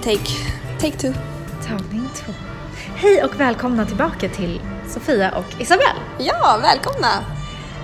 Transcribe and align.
retake. 0.00 0.30
Take 0.78 0.98
two. 0.98 1.12
Tagning 1.68 2.08
två. 2.14 2.32
Hej 2.96 3.24
och 3.24 3.40
välkomna 3.40 3.86
tillbaka 3.86 4.28
till 4.28 4.60
Sofia 4.88 5.30
och 5.30 5.60
Isabelle. 5.60 6.00
Ja, 6.18 6.60
välkomna! 6.62 7.08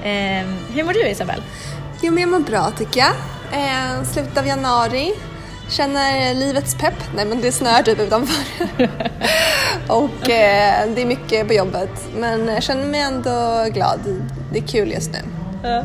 Eh, 0.02 0.47
hur 0.74 0.84
mår 0.84 0.93
du 0.93 1.09
Isabelle? 1.09 1.43
Jo, 2.02 2.12
men 2.12 2.21
jag 2.21 2.30
mår 2.30 2.38
bra 2.41 2.71
tycker 2.79 3.01
jag. 3.01 3.12
Eh, 3.52 4.02
slutet 4.05 4.38
av 4.38 4.47
januari. 4.47 5.15
Känner 5.69 6.34
livets 6.34 6.74
pepp. 6.74 6.95
Nej, 7.16 7.24
men 7.27 7.41
det 7.41 7.52
snöar 7.52 7.83
typ 7.83 8.01
utanför. 8.01 8.45
och 9.88 10.30
eh, 10.30 10.88
det 10.95 11.02
är 11.02 11.07
mycket 11.07 11.46
på 11.48 11.55
jobbet. 11.55 12.09
Men 12.16 12.48
jag 12.48 12.62
känner 12.62 12.87
mig 12.87 13.01
ändå 13.01 13.65
glad. 13.71 14.01
Det 14.52 14.59
är 14.59 14.66
kul 14.66 14.93
just 14.93 15.12
nu. 15.12 15.19
Ja, 15.62 15.85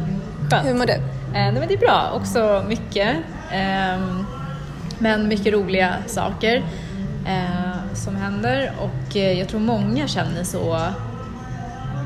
skönt. 0.50 0.68
Hur 0.68 0.74
mår 0.74 0.86
du? 0.86 0.94
Eh, 0.94 1.02
nej, 1.34 1.52
men 1.52 1.68
det 1.68 1.74
är 1.74 1.78
bra, 1.78 2.12
också 2.16 2.66
mycket. 2.68 3.18
ehm, 3.52 4.21
men 5.02 5.28
mycket 5.28 5.54
roliga 5.54 5.96
saker 6.08 6.64
eh, 7.28 7.94
som 7.94 8.16
händer 8.16 8.72
och 8.80 9.16
eh, 9.18 9.40
jag 9.40 9.48
tror 9.48 9.60
många 9.60 10.08
känner 10.08 10.44
så 10.44 10.80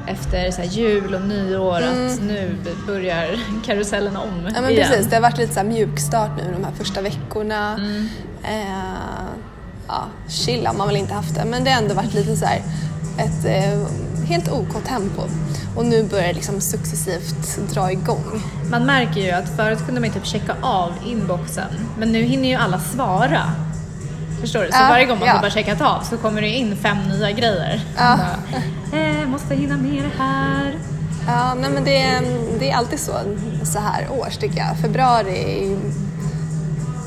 efter 0.07 0.51
så 0.51 0.61
jul 0.61 1.15
och 1.15 1.21
nyår 1.21 1.81
att 1.81 2.21
nu 2.21 2.55
börjar 2.87 3.39
karusellen 3.65 4.17
om 4.17 4.29
Mm. 4.39 4.53
Ja, 4.55 4.61
men 4.61 4.69
igen. 4.71 4.87
precis. 4.89 5.07
Det 5.07 5.15
har 5.15 5.21
varit 5.21 5.37
lite 5.37 5.53
så 5.53 5.59
här 5.59 5.67
mjukstart 5.67 6.29
nu 6.37 6.53
de 6.53 6.63
här 6.63 6.71
första 6.71 7.01
veckorna. 7.01 7.79
Eh, 8.43 9.29
ja, 9.87 10.03
chill 10.29 10.65
har 10.67 10.73
man 10.73 10.87
väl 10.87 10.95
inte 10.97 11.13
haft 11.13 11.35
det, 11.35 11.45
men 11.45 11.63
det 11.63 11.71
har 11.71 11.81
ändå 11.81 11.93
varit 11.95 12.13
lite 12.13 12.35
så 12.35 12.45
här 12.45 12.61
ett 13.17 13.45
eh, 13.45 13.79
helt 14.25 14.51
OK 14.51 14.83
tempo. 14.87 15.21
Och 15.75 15.85
nu 15.85 16.03
börjar 16.03 16.27
det 16.27 16.33
liksom 16.33 16.61
successivt 16.61 17.59
dra 17.73 17.91
igång. 17.91 18.43
Man 18.71 18.85
märker 18.85 19.21
ju 19.21 19.31
att 19.31 19.49
förut 19.55 19.85
kunde 19.85 20.01
man 20.01 20.09
typ 20.09 20.25
checka 20.25 20.55
av 20.61 20.91
inboxen 21.05 21.69
men 21.97 22.11
nu 22.11 22.21
hinner 22.21 22.49
ju 22.49 22.55
alla 22.55 22.79
svara. 22.79 23.51
Förstår 24.41 24.59
du? 24.63 24.71
Så 24.71 24.77
Ja, 24.77 24.87
varje 24.89 25.05
gång 25.05 25.19
man 25.19 25.27
ja. 25.27 25.33
har 25.33 25.49
checkat 25.49 25.81
av 25.81 26.01
så 26.01 26.17
kommer 26.17 26.41
det 26.41 26.49
in 26.49 26.77
fem 26.77 26.97
nya 27.09 27.31
grejer. 27.31 27.81
Ja. 27.97 28.17
Bara, 28.17 28.99
eh, 29.01 29.27
måste 29.27 29.55
hinna 29.55 29.77
med 29.77 30.03
det 30.03 30.23
här. 30.23 30.75
Ja, 31.27 31.53
nej, 31.53 31.69
men 31.69 31.83
det, 31.83 32.21
det 32.59 32.71
är 32.71 32.75
alltid 32.75 32.99
så, 32.99 33.11
så 33.63 33.79
här 33.79 34.07
års 34.11 34.37
tycker 34.37 34.57
jag. 34.57 34.77
Februari, 34.77 35.77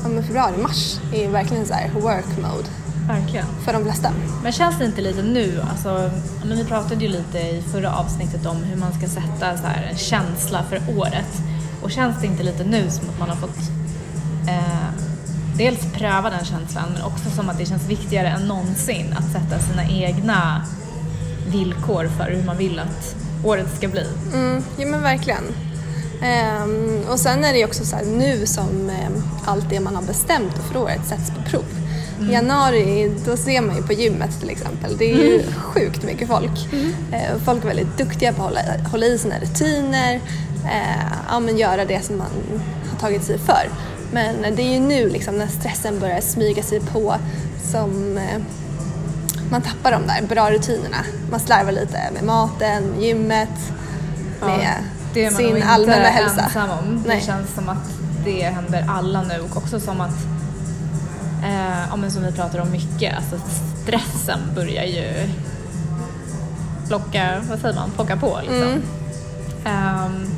ja, 0.03 0.21
februari, 0.21 0.57
mars 0.61 0.99
är 1.13 1.27
verkligen 1.27 1.65
så 1.65 1.73
här 1.73 1.89
work 1.93 2.37
mode 2.37 2.69
Verkligen. 3.09 3.45
för 3.65 3.73
de 3.73 3.83
flesta. 3.83 4.11
Men 4.43 4.51
känns 4.51 4.77
det 4.77 4.85
inte 4.85 5.01
lite 5.01 5.21
nu, 5.21 5.61
alltså, 5.69 6.11
men 6.45 6.57
vi 6.57 6.65
pratade 6.65 7.05
ju 7.05 7.11
lite 7.11 7.37
i 7.39 7.63
förra 7.71 7.95
avsnittet 7.95 8.45
om 8.45 8.57
hur 8.57 8.75
man 8.75 8.93
ska 8.93 9.07
sätta 9.07 9.57
så 9.57 9.63
här, 9.63 9.87
en 9.91 9.97
känsla 9.97 10.63
för 10.63 10.81
året. 10.97 11.41
Och 11.81 11.91
känns 11.91 12.21
det 12.21 12.27
inte 12.27 12.43
lite 12.43 12.63
nu 12.63 12.89
som 12.89 13.09
att 13.09 13.19
man 13.19 13.29
har 13.29 13.35
fått 13.35 13.59
eh, 14.47 14.89
dels 15.57 15.93
pröva 15.93 16.29
den 16.29 16.45
känslan 16.45 16.83
men 16.93 17.01
också 17.03 17.29
som 17.29 17.49
att 17.49 17.57
det 17.57 17.65
känns 17.65 17.89
viktigare 17.89 18.27
än 18.27 18.47
någonsin 18.47 19.15
att 19.17 19.31
sätta 19.31 19.59
sina 19.59 19.85
egna 19.85 20.65
villkor 21.47 22.09
för 22.17 22.31
hur 22.31 22.43
man 22.43 22.57
vill 22.57 22.79
att 22.79 23.15
året 23.43 23.75
ska 23.75 23.87
bli. 23.87 24.07
Mm, 24.33 24.63
ja 24.77 24.85
men 24.85 25.01
verkligen. 25.01 25.43
Ehm, 26.21 27.03
och 27.11 27.19
sen 27.19 27.43
är 27.43 27.53
det 27.53 27.59
ju 27.59 27.65
också 27.65 27.85
så 27.85 27.97
nu 28.05 28.45
som 28.45 28.89
ehm, 28.89 29.23
allt 29.45 29.69
det 29.69 29.79
man 29.79 29.95
har 29.95 30.03
bestämt 30.03 30.53
för 30.71 30.79
året 30.79 31.05
sätts 31.05 31.29
på 31.29 31.49
prov. 31.49 31.65
I 32.21 32.31
januari 32.31 33.11
då 33.25 33.37
ser 33.37 33.61
man 33.61 33.75
ju 33.75 33.83
på 33.83 33.93
gymmet 33.93 34.39
till 34.39 34.49
exempel, 34.49 34.97
det 34.97 35.11
är 35.11 35.15
ju 35.15 35.43
sjukt 35.53 36.03
mycket 36.03 36.27
folk. 36.27 36.73
Eh, 37.11 37.37
folk 37.45 37.63
är 37.63 37.67
väldigt 37.67 37.97
duktiga 37.97 38.33
på 38.33 38.43
att 38.43 38.47
hålla, 38.49 38.61
hålla 38.91 39.05
i 39.05 39.17
sina 39.17 39.39
rutiner, 39.39 40.15
eh, 40.65 41.13
ja, 41.29 41.39
men 41.39 41.57
göra 41.57 41.85
det 41.85 42.05
som 42.05 42.17
man 42.17 42.31
har 42.91 42.99
tagit 42.99 43.23
sig 43.23 43.37
för. 43.37 43.69
Men 44.11 44.55
det 44.55 44.61
är 44.61 44.73
ju 44.73 44.79
nu 44.79 45.09
liksom 45.09 45.37
när 45.37 45.47
stressen 45.47 45.99
börjar 45.99 46.21
smyga 46.21 46.63
sig 46.63 46.79
på 46.79 47.15
som 47.71 48.17
eh, 48.17 48.41
man 49.51 49.61
tappar 49.61 49.91
de 49.91 50.07
där 50.07 50.27
bra 50.27 50.51
rutinerna. 50.51 50.97
Man 51.31 51.39
slarvar 51.39 51.71
lite 51.71 51.99
med 52.13 52.23
maten, 52.23 52.83
med 52.83 53.01
gymmet, 53.01 53.49
med 54.41 54.75
det 55.13 55.25
är 55.25 55.31
man 55.31 55.41
nog 55.41 55.49
sin 55.51 55.57
inte 55.57 55.69
allmänna 55.69 56.09
hälsa. 56.09 56.41
ensam 56.41 56.69
om. 56.69 57.03
Nej. 57.07 57.19
Det 57.19 57.25
känns 57.25 57.53
som 57.55 57.69
att 57.69 57.91
det 58.25 58.41
händer 58.41 58.85
alla 58.89 59.21
nu 59.21 59.39
och 59.39 59.57
också 59.57 59.79
som 59.79 60.01
att, 60.01 60.17
eh, 61.43 61.97
men 61.97 62.11
som 62.11 62.23
vi 62.23 62.31
pratar 62.31 62.59
om 62.59 62.71
mycket, 62.71 63.15
alltså 63.15 63.39
stressen 63.83 64.39
börjar 64.55 64.83
ju 64.83 65.29
plocka, 66.87 67.41
vad 67.49 67.59
säger 67.59 67.75
man, 67.75 67.91
plocka 67.91 68.17
på 68.17 68.39
liksom. 68.41 68.61
Mm. 68.61 68.81
Ehm, 69.65 70.29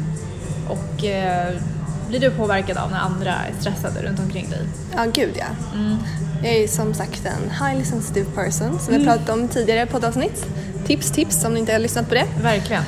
och 0.70 1.04
eh, 1.04 1.54
blir 2.08 2.20
du 2.20 2.32
påverkad 2.32 2.78
av 2.78 2.92
när 2.92 3.00
andra 3.00 3.32
är 3.32 3.54
stressade 3.60 4.02
runt 4.02 4.20
omkring 4.20 4.50
dig? 4.50 4.60
Ja, 4.96 5.06
gud 5.14 5.34
ja. 5.36 5.46
Jag 6.44 6.54
är 6.54 6.68
som 6.68 6.94
sagt 6.94 7.26
en 7.26 7.68
highly 7.68 7.86
sensitive 7.86 8.26
person 8.36 8.80
som 8.80 8.94
vi 8.94 9.06
pratat 9.06 9.30
om 9.30 9.48
tidigare 9.48 9.86
på 9.86 9.98
ett 9.98 10.04
avsnitt. 10.04 10.46
Tips, 10.88 11.12
tips 11.12 11.46
om 11.46 11.54
ni 11.54 11.60
inte 11.60 11.72
har 11.72 11.80
lyssnat 11.80 12.10
på 12.10 12.16
det. 12.16 12.26
Verkligen. 12.42 12.84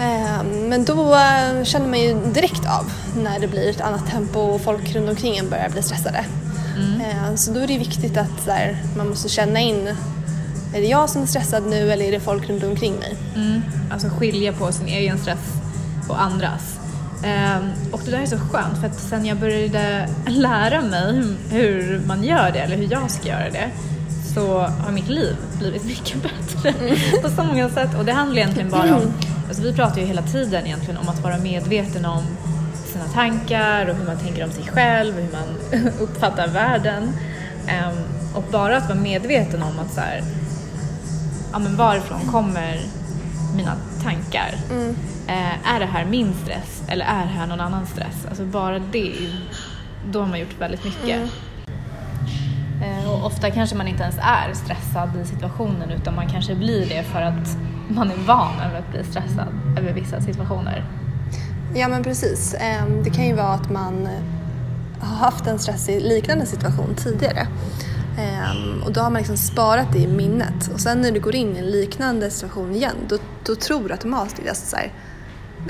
Ehm, 0.00 0.68
Men 0.68 0.84
då 0.84 1.14
eh, 1.14 1.64
känner 1.64 1.88
man 1.88 2.00
ju 2.00 2.14
direkt 2.32 2.66
av 2.66 2.92
när 3.22 3.38
det 3.38 3.48
blir 3.48 3.70
ett 3.70 3.80
annat 3.80 4.10
tempo 4.10 4.40
och 4.40 4.60
folk 4.60 4.94
runt 4.94 5.08
omkring 5.08 5.36
en 5.36 5.50
börjar 5.50 5.68
bli 5.68 5.82
stressade. 5.82 6.24
Ehm, 6.76 7.36
Så 7.36 7.50
då 7.52 7.60
är 7.60 7.66
det 7.66 7.78
viktigt 7.78 8.16
att 8.16 8.46
här, 8.46 8.76
man 8.96 9.08
måste 9.08 9.28
känna 9.28 9.60
in, 9.60 9.86
är 10.74 10.80
det 10.80 10.86
jag 10.86 11.10
som 11.10 11.22
är 11.22 11.26
stressad 11.26 11.66
nu 11.66 11.92
eller 11.92 12.04
är 12.04 12.12
det 12.12 12.20
folk 12.20 12.48
runt 12.50 12.64
omkring 12.64 12.94
mig? 12.94 13.14
Mm. 13.36 13.62
Alltså 13.92 14.08
skilja 14.08 14.52
på 14.52 14.72
sin 14.72 14.86
egen 14.88 15.18
stress 15.18 15.52
och 16.08 16.22
andras. 16.22 16.78
Ehm, 17.24 17.70
och 17.92 18.00
det 18.04 18.10
där 18.10 18.18
är 18.18 18.26
så 18.26 18.38
skönt 18.38 18.78
för 18.80 18.86
att 18.86 19.00
sen 19.00 19.26
jag 19.26 19.36
började 19.36 20.08
lära 20.26 20.82
mig 20.82 21.22
hur- 21.50 22.02
man 22.06 22.24
gör 22.24 22.50
det 22.52 22.58
eller 22.58 22.76
hur 22.76 22.88
jag 22.92 23.10
ska 23.10 23.28
göra 23.28 23.50
det 23.50 23.70
så 24.34 24.58
har 24.58 24.92
mitt 24.92 25.08
liv 25.08 25.36
blivit 25.58 25.84
mycket 25.92 26.22
bättre 26.22 26.74
på 27.22 27.28
så 27.36 27.42
många 27.44 27.68
sätt. 27.70 27.90
Och 27.98 28.04
det 28.04 28.12
handlar 28.12 28.38
egentligen 28.42 28.70
bara 28.70 28.96
om, 28.96 29.02
alltså 29.48 29.62
vi 29.62 29.72
pratar 29.72 30.00
ju 30.00 30.06
hela 30.06 30.22
tiden 30.22 30.66
egentligen 30.66 30.96
om 31.00 31.08
att 31.08 31.20
vara 31.22 31.38
medveten 31.38 32.04
om 32.04 32.22
sina 32.94 33.04
tankar 33.04 33.86
och 33.86 33.96
hur 33.96 34.06
man 34.06 34.18
tänker 34.18 34.44
om 34.44 34.50
sig 34.50 34.64
själv, 34.64 35.14
hur 35.14 35.32
man 35.32 35.82
uppfattar 36.00 36.48
världen. 36.48 37.12
Ehm, 37.68 37.96
och 38.34 38.44
bara 38.52 38.76
att 38.76 38.88
vara 38.88 38.98
medveten 38.98 39.62
om 39.62 39.78
att 39.78 39.92
så 39.92 40.00
här, 40.00 40.22
ja, 41.52 41.58
men 41.58 41.76
varifrån 41.76 42.20
kommer 42.20 42.80
mina 43.56 43.76
tankar? 44.02 44.54
Eh, 45.26 45.74
är 45.74 45.80
det 45.80 45.86
här 45.86 46.04
min 46.04 46.34
stress 46.34 46.82
eller 46.88 47.04
är 47.04 47.22
det 47.22 47.32
här 47.32 47.46
någon 47.46 47.60
annans 47.60 47.90
stress? 47.90 48.26
Alltså 48.28 48.44
bara 48.44 48.78
det, 48.78 49.12
då 50.10 50.20
har 50.20 50.26
man 50.26 50.40
gjort 50.40 50.60
väldigt 50.60 50.84
mycket. 50.84 51.30
Eh, 52.82 53.10
och 53.12 53.26
ofta 53.26 53.50
kanske 53.50 53.76
man 53.76 53.88
inte 53.88 54.02
ens 54.02 54.18
är 54.18 54.54
stressad 54.54 55.10
i 55.22 55.24
situationen 55.24 55.90
utan 55.90 56.14
man 56.14 56.28
kanske 56.28 56.54
blir 56.54 56.88
det 56.88 57.02
för 57.02 57.22
att 57.22 57.56
man 57.88 58.10
är 58.10 58.16
van 58.16 58.60
över 58.60 58.78
att 58.78 58.90
bli 58.90 59.04
stressad 59.04 59.48
över 59.78 59.92
vissa 59.92 60.20
situationer. 60.20 60.84
Ja 61.74 61.88
men 61.88 62.02
precis. 62.02 62.54
Ehm, 62.58 63.02
Det 63.02 63.10
kan 63.10 63.26
ju 63.26 63.34
vara 63.34 63.52
att 63.52 63.70
man 63.70 64.06
eh, 64.06 65.04
har 65.08 65.16
haft 65.16 65.46
en 65.46 65.58
stressig 65.58 66.00
liknande 66.00 66.46
situation 66.46 66.94
tidigare. 66.96 67.46
Ehm, 68.18 68.82
Och 68.86 68.92
då 68.92 69.00
har 69.00 69.10
man 69.10 69.18
liksom 69.18 69.36
sparat 69.36 69.92
det 69.92 69.98
i 69.98 70.06
minnet. 70.06 70.68
Och 70.74 70.80
sen 70.80 71.00
när 71.00 71.10
du 71.12 71.20
går 71.20 71.34
in 71.34 71.56
i 71.56 71.58
en 71.58 71.70
liknande 71.70 72.30
situation 72.30 72.74
igen, 72.74 72.96
då, 73.08 73.18
då 73.44 73.54
tror 73.54 73.88
du 73.88 73.92
automatiskt 73.94 74.68
så 74.68 74.76
här, 74.76 74.92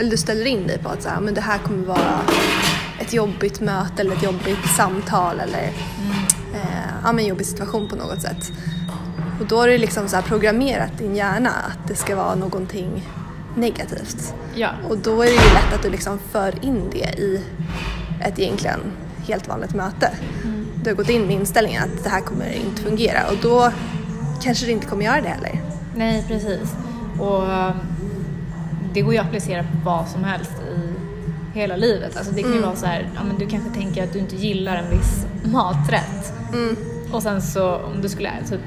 eller 0.00 0.10
du 0.10 0.16
ställer 0.16 0.46
in 0.46 0.66
dig 0.66 0.78
på 0.78 0.88
att 0.88 1.02
så 1.02 1.08
här, 1.08 1.20
men 1.20 1.34
det 1.34 1.40
här 1.40 1.58
kommer 1.58 1.86
vara 1.86 2.20
ett 3.00 3.12
jobbigt 3.12 3.60
möte 3.60 4.02
eller 4.02 4.16
ett 4.16 4.22
jobbigt 4.22 4.68
samtal 4.76 5.40
eller 5.40 5.62
eh, 6.54 6.90
ja, 7.04 7.10
en 7.10 7.26
jobbig 7.26 7.46
situation 7.46 7.88
på 7.88 7.96
något 7.96 8.22
sätt. 8.22 8.52
Och 9.40 9.46
då 9.46 9.56
har 9.56 9.68
du 9.68 9.78
liksom 9.78 10.08
så 10.08 10.22
programmerat 10.22 10.98
din 10.98 11.16
hjärna 11.16 11.50
att 11.50 11.88
det 11.88 11.94
ska 11.94 12.16
vara 12.16 12.34
någonting 12.34 13.08
negativt. 13.56 14.34
Ja, 14.54 14.68
Och 14.88 14.98
då 14.98 15.22
är 15.22 15.26
det 15.26 15.32
ju 15.32 15.36
lätt 15.54 15.74
att 15.74 15.82
du 15.82 15.90
liksom 15.90 16.18
för 16.30 16.64
in 16.64 16.90
det 16.92 17.18
i 17.20 17.44
ett 18.20 18.38
egentligen 18.38 18.80
helt 19.26 19.48
vanligt 19.48 19.74
möte. 19.74 20.10
Du 20.82 20.90
har 20.90 20.96
gått 20.96 21.08
in 21.08 21.22
med 21.26 21.36
inställningen 21.36 21.82
att 21.82 22.04
det 22.04 22.10
här 22.10 22.20
kommer 22.20 22.52
inte 22.52 22.82
fungera 22.82 23.20
och 23.30 23.36
då 23.42 23.70
kanske 24.42 24.66
det 24.66 24.72
inte 24.72 24.86
kommer 24.86 25.04
göra 25.04 25.20
det 25.20 25.28
heller. 25.28 25.60
nej 25.96 26.24
precis. 26.28 26.74
Och 27.20 27.52
eh, 27.52 27.74
det 28.94 29.00
går 29.00 29.12
ju 29.14 29.18
att 29.20 29.26
applicera 29.26 29.62
på 29.62 29.68
vad 29.84 30.08
som 30.08 30.24
helst 30.24 30.52
i 30.52 31.58
hela 31.58 31.76
livet. 31.76 32.16
Alltså 32.16 32.32
det 32.32 32.42
kan 32.42 32.52
ju 32.52 32.60
vara 32.60 32.76
så 32.76 32.86
här, 32.86 33.08
ja, 33.14 33.20
men 33.24 33.38
du 33.38 33.46
kanske 33.46 33.70
tänker 33.70 34.04
att 34.04 34.12
du 34.12 34.18
inte 34.18 34.36
gillar 34.36 34.76
en 34.76 34.90
viss 34.98 35.26
maträtt. 35.44 36.32
Och 37.12 37.22
sen 37.22 37.42
så 37.42 37.74
om 37.76 38.02
du 38.02 38.08
skulle 38.08 38.30
typ 38.50 38.60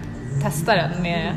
testa 0.44 0.76
den 0.76 1.02
med, 1.02 1.34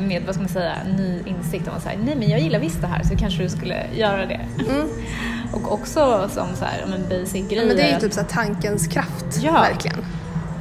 med 0.00 0.22
vad 0.26 0.34
ska 0.34 0.42
man 0.42 0.48
säga, 0.52 0.72
ny 0.98 1.22
insikt 1.26 1.68
om 1.68 1.74
att 1.76 1.82
säga, 1.82 1.98
nej 2.04 2.16
men 2.16 2.28
jag 2.30 2.40
gillar 2.40 2.58
visst 2.58 2.80
det 2.80 2.86
här 2.86 3.02
så 3.02 3.16
kanske 3.16 3.42
du 3.42 3.48
skulle 3.48 3.86
göra 3.94 4.26
det. 4.26 4.40
Och 5.52 5.72
också 5.72 6.28
som 6.34 6.46
så 6.56 6.64
här, 6.64 6.78
ja, 6.80 6.86
men 6.86 7.02
basic 7.08 7.48
grejer. 7.48 7.66
Men 7.66 7.76
det 7.76 7.82
är 7.82 7.94
ju 7.94 8.00
typ 8.00 8.12
så 8.12 8.20
tankens 8.28 8.86
kraft, 8.86 9.26
Ja. 9.42 9.52
verkligen. 9.52 9.96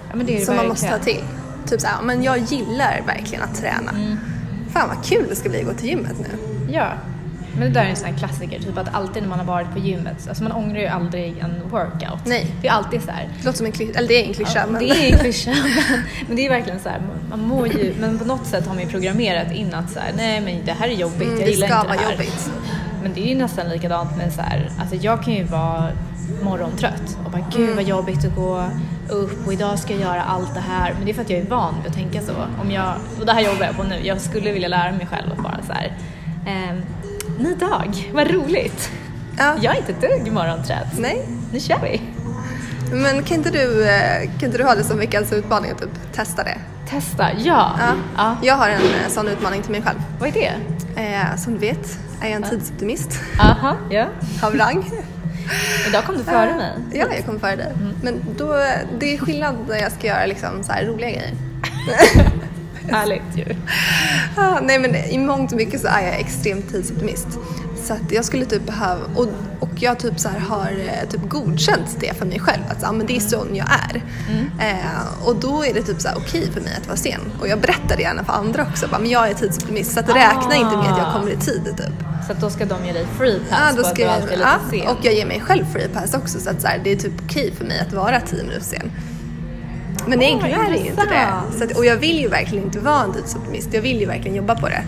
ja, 0.09 0.15
men 0.15 0.25
det 0.25 0.41
är 0.41 0.45
Som 0.45 0.55
man 0.55 0.67
verkligen. 0.67 0.69
måste 0.93 1.13
ta 1.13 1.19
till. 1.19 1.23
Typ 1.69 1.81
så 1.81 1.87
här, 1.87 2.01
men 2.03 2.23
jag 2.23 2.37
gillar 2.37 3.01
verkligen 3.07 3.43
att 3.43 3.55
träna. 3.55 3.91
Fan 4.73 4.89
vad 4.95 5.05
kul 5.05 5.25
det 5.29 5.35
ska 5.35 5.49
bli 5.49 5.59
att 5.61 5.65
gå 5.67 5.73
till 5.73 5.89
gymmet 5.89 6.15
nu. 6.19 6.37
Ja. 6.73 6.87
Men 7.57 7.61
det 7.73 7.79
där 7.79 7.85
är 7.85 7.89
en 7.89 7.95
sån 7.95 8.07
här 8.09 8.17
klassiker, 8.17 8.59
typ 8.59 8.77
att 8.77 8.95
alltid 8.95 9.23
när 9.23 9.29
man 9.29 9.39
har 9.39 9.45
varit 9.45 9.71
på 9.73 9.79
gymmet, 9.79 10.27
alltså 10.27 10.43
man 10.43 10.51
ångrar 10.51 10.79
ju 10.79 10.87
aldrig 10.87 11.37
en 11.39 11.69
workout. 11.69 12.19
Nej. 12.25 12.47
Det 12.61 12.67
är 12.67 12.71
alltid 12.71 13.01
så 13.03 13.11
här. 13.11 13.29
Det 13.39 13.45
låter 13.45 13.57
som 13.57 13.65
en 13.65 13.71
klyscha, 13.71 13.97
eller 13.99 14.07
det 14.07 14.23
är 14.23 14.27
en 14.27 14.33
klyscha. 14.33 14.59
Ja, 14.59 14.65
men... 14.69 14.79
Det 14.79 14.89
är 14.89 15.13
en 15.13 15.19
klyscha, 15.19 15.51
men, 15.51 15.99
men 16.27 16.35
det 16.35 16.45
är 16.45 16.49
verkligen 16.49 16.79
så 16.79 16.89
här, 16.89 17.01
man 17.29 17.39
mår 17.39 17.67
ju, 17.67 17.93
men 17.99 18.19
på 18.19 18.25
något 18.25 18.45
sätt 18.45 18.67
har 18.67 18.73
man 18.75 18.83
ju 18.83 18.89
programmerat 18.89 19.51
in 19.51 19.73
att 19.73 19.91
så 19.91 19.99
här, 19.99 20.11
nej 20.17 20.41
men 20.41 20.65
det 20.65 20.71
här 20.71 20.87
är 20.87 20.91
jobbigt, 20.93 21.21
Mm, 21.21 21.37
jag 21.39 21.47
det 21.47 21.51
gillar 21.51 21.67
ska 21.67 21.75
inte 21.81 21.91
det 21.93 21.97
vara 21.97 22.05
här. 22.07 22.11
jobbigt. 22.13 22.51
Men 23.03 23.13
det 23.13 23.21
är 23.21 23.27
ju 23.29 23.35
nästan 23.35 23.69
likadant 23.69 24.17
med 24.17 24.33
så 24.33 24.41
här, 24.41 24.69
alltså 24.79 24.95
jag 24.95 25.23
kan 25.23 25.33
ju 25.33 25.43
vara 25.43 25.89
morgontrött 26.43 27.17
och 27.25 27.31
bara 27.31 27.45
gud 27.51 27.63
Mm. 27.63 27.75
vad 27.75 27.83
jobbigt 27.85 28.25
att 28.25 28.35
gå 28.35 28.65
upp 29.09 29.47
och 29.47 29.53
idag 29.53 29.79
ska 29.79 29.93
jag 29.93 30.01
göra 30.01 30.23
allt 30.23 30.53
det 30.53 30.59
här. 30.59 30.93
Men 30.93 31.05
det 31.05 31.11
är 31.11 31.13
för 31.13 31.21
att 31.21 31.29
jag 31.29 31.39
är 31.39 31.45
van 31.45 31.75
vid 31.83 31.87
att 31.91 31.97
tänka 31.97 32.21
så. 32.21 32.33
Om 32.61 32.71
jag, 32.71 32.93
och 33.19 33.25
det 33.25 33.31
här 33.31 33.41
jobbar 33.41 33.65
jag 33.65 33.75
på 33.77 33.83
nu, 33.83 33.95
jag 34.03 34.21
skulle 34.21 34.51
vilja 34.51 34.67
lära 34.67 34.91
mig 34.91 35.07
själv 35.07 35.31
att 35.31 35.43
bara 35.43 35.59
så 35.67 35.73
här, 35.73 35.91
ehm, 36.47 36.81
ny 37.39 37.55
dag, 37.55 38.11
vad 38.13 38.31
roligt. 38.31 38.91
Ja. 39.37 39.55
Jag 39.61 39.75
är 39.75 39.79
inte 39.79 39.91
ett 39.91 40.01
dugg 40.01 40.33
morgontrött. 40.33 40.99
Nej. 40.99 41.27
Nu 41.53 41.59
kör 41.59 41.79
vi. 41.83 42.01
Men 42.91 43.23
kan 43.23 43.37
inte, 43.37 43.49
du, 43.49 43.89
eh, 43.89 44.21
kan 44.39 44.45
inte 44.45 44.57
du 44.57 44.63
ha 44.63 44.75
det 44.75 44.83
som 44.83 44.97
veckans 44.97 45.33
utmaning 45.33 45.71
och 45.73 45.79
typ 45.79 45.89
testa 46.13 46.43
det? 46.43 46.57
Testa, 46.89 47.29
ja. 47.33 47.71
Ja. 47.79 47.95
ja. 48.17 48.37
Jag 48.41 48.55
har 48.55 48.69
en 48.69 48.81
eh, 48.81 49.09
sån 49.09 49.27
utmaning 49.27 49.61
till 49.61 49.71
mig 49.71 49.81
själv. 49.81 49.99
Vad 50.19 50.29
är 50.29 50.33
det? 50.33 50.53
Eh, 51.01 51.35
som 51.35 51.53
du 51.53 51.59
vet 51.59 51.99
är 52.21 52.27
jag 52.27 52.31
en 52.31 52.43
tidsoptimist 52.43 53.19
Aha, 53.39 53.75
ja. 53.89 54.05
av 54.43 54.55
rang. 54.55 54.91
Idag 55.87 56.03
kom 56.03 56.17
du 56.17 56.23
före 56.23 56.55
mig. 56.55 56.71
Ja, 56.93 57.05
jag 57.15 57.25
kommer 57.25 57.39
före 57.39 57.55
dig. 57.55 57.73
Men 58.01 58.21
då, 58.37 58.47
det 58.99 59.13
är 59.13 59.17
skillnad 59.17 59.55
när 59.69 59.77
jag 59.77 59.91
ska 59.91 60.07
göra 60.07 60.25
liksom 60.25 60.63
så 60.63 60.71
här 60.71 60.85
roliga 60.85 61.09
grejer. 61.09 61.33
Härligt 62.91 63.21
ju. 63.35 63.45
Ah, 64.37 64.59
nej 64.61 64.79
men 64.79 64.95
i 64.95 65.17
mångt 65.17 65.51
och 65.51 65.57
mycket 65.57 65.81
så 65.81 65.87
är 65.87 66.01
jag 66.01 66.19
extremt 66.19 66.71
tidsoptimist. 66.71 67.27
Så 67.83 67.93
att 67.93 68.11
jag 68.11 68.25
skulle 68.25 68.45
typ 68.45 68.65
behöva, 68.65 69.01
och, 69.15 69.27
och 69.59 69.69
jag 69.75 69.99
typ 69.99 70.19
så 70.19 70.29
har 70.29 70.71
eh, 70.71 71.09
typ 71.09 71.29
godkänt 71.29 71.97
det 71.99 72.17
för 72.17 72.25
mig 72.25 72.39
själv. 72.39 72.61
Att 72.69 72.81
så, 72.81 72.87
ah, 72.87 72.91
men 72.91 73.07
det 73.07 73.15
är 73.15 73.19
sån 73.19 73.55
jag 73.55 73.67
är. 73.71 74.01
Eh, 74.59 75.25
och 75.27 75.35
då 75.35 75.65
är 75.65 75.73
det 75.73 75.81
typ 75.81 76.01
så 76.01 76.07
här 76.07 76.17
okej 76.17 76.51
för 76.51 76.61
mig 76.61 76.77
att 76.81 76.87
vara 76.87 76.97
sen. 76.97 77.21
Och 77.39 77.47
jag 77.47 77.59
berättar 77.59 77.95
det 77.95 78.01
gärna 78.01 78.23
för 78.23 78.33
andra 78.33 78.63
också. 78.71 78.87
Bara, 78.87 78.99
men 78.99 79.09
jag 79.09 79.29
är 79.29 79.33
tidsoptimist 79.33 79.91
så 79.91 79.99
att 79.99 80.09
räkna 80.09 80.55
inte 80.55 80.77
med 80.77 80.91
att 80.91 80.97
jag 80.97 81.13
kommer 81.13 81.31
i 81.31 81.37
tid 81.37 81.63
typ. 81.77 82.05
Så 82.27 82.31
att 82.31 82.41
då 82.41 82.49
ska 82.49 82.65
de 82.65 82.85
ge 82.85 82.91
dig 82.93 83.05
free 83.17 83.39
pass 83.49 83.59
Ja, 83.59 83.69
på 83.69 83.75
då 83.75 83.81
att 83.81 83.87
ska 83.87 83.95
du 83.95 84.01
jag, 84.01 84.11
alltid 84.11 84.31
är 84.31 84.37
lite 84.37 84.49
ja, 84.49 84.59
sen. 84.69 84.87
och 84.97 85.05
jag 85.05 85.13
ger 85.13 85.25
mig 85.25 85.41
själv 85.41 85.65
free 85.73 85.87
pass 85.87 86.13
också 86.13 86.39
så 86.39 86.49
att 86.49 86.61
så 86.61 86.67
här, 86.67 86.81
det 86.83 86.91
är 86.91 86.95
typ 86.95 87.13
okej 87.25 87.53
för 87.57 87.65
mig 87.65 87.79
att 87.87 87.93
vara 87.93 88.19
10 88.19 88.43
minuter 88.43 88.63
sen. 88.65 88.91
Men 90.07 90.19
Åh, 90.19 90.25
egentligen 90.25 90.59
är 90.59 90.71
det 90.71 90.77
ju 90.77 90.89
inte 90.89 91.05
det. 91.05 91.57
Så 91.57 91.63
att, 91.63 91.77
och 91.77 91.85
jag 91.85 91.95
vill 91.95 92.19
ju 92.19 92.27
verkligen 92.27 92.63
inte 92.65 92.79
vara 92.79 93.03
en 93.03 93.13
tidsoptimist, 93.13 93.73
jag 93.73 93.81
vill 93.81 93.99
ju 93.99 94.05
verkligen 94.05 94.35
jobba 94.35 94.55
på 94.55 94.69
det. 94.69 94.83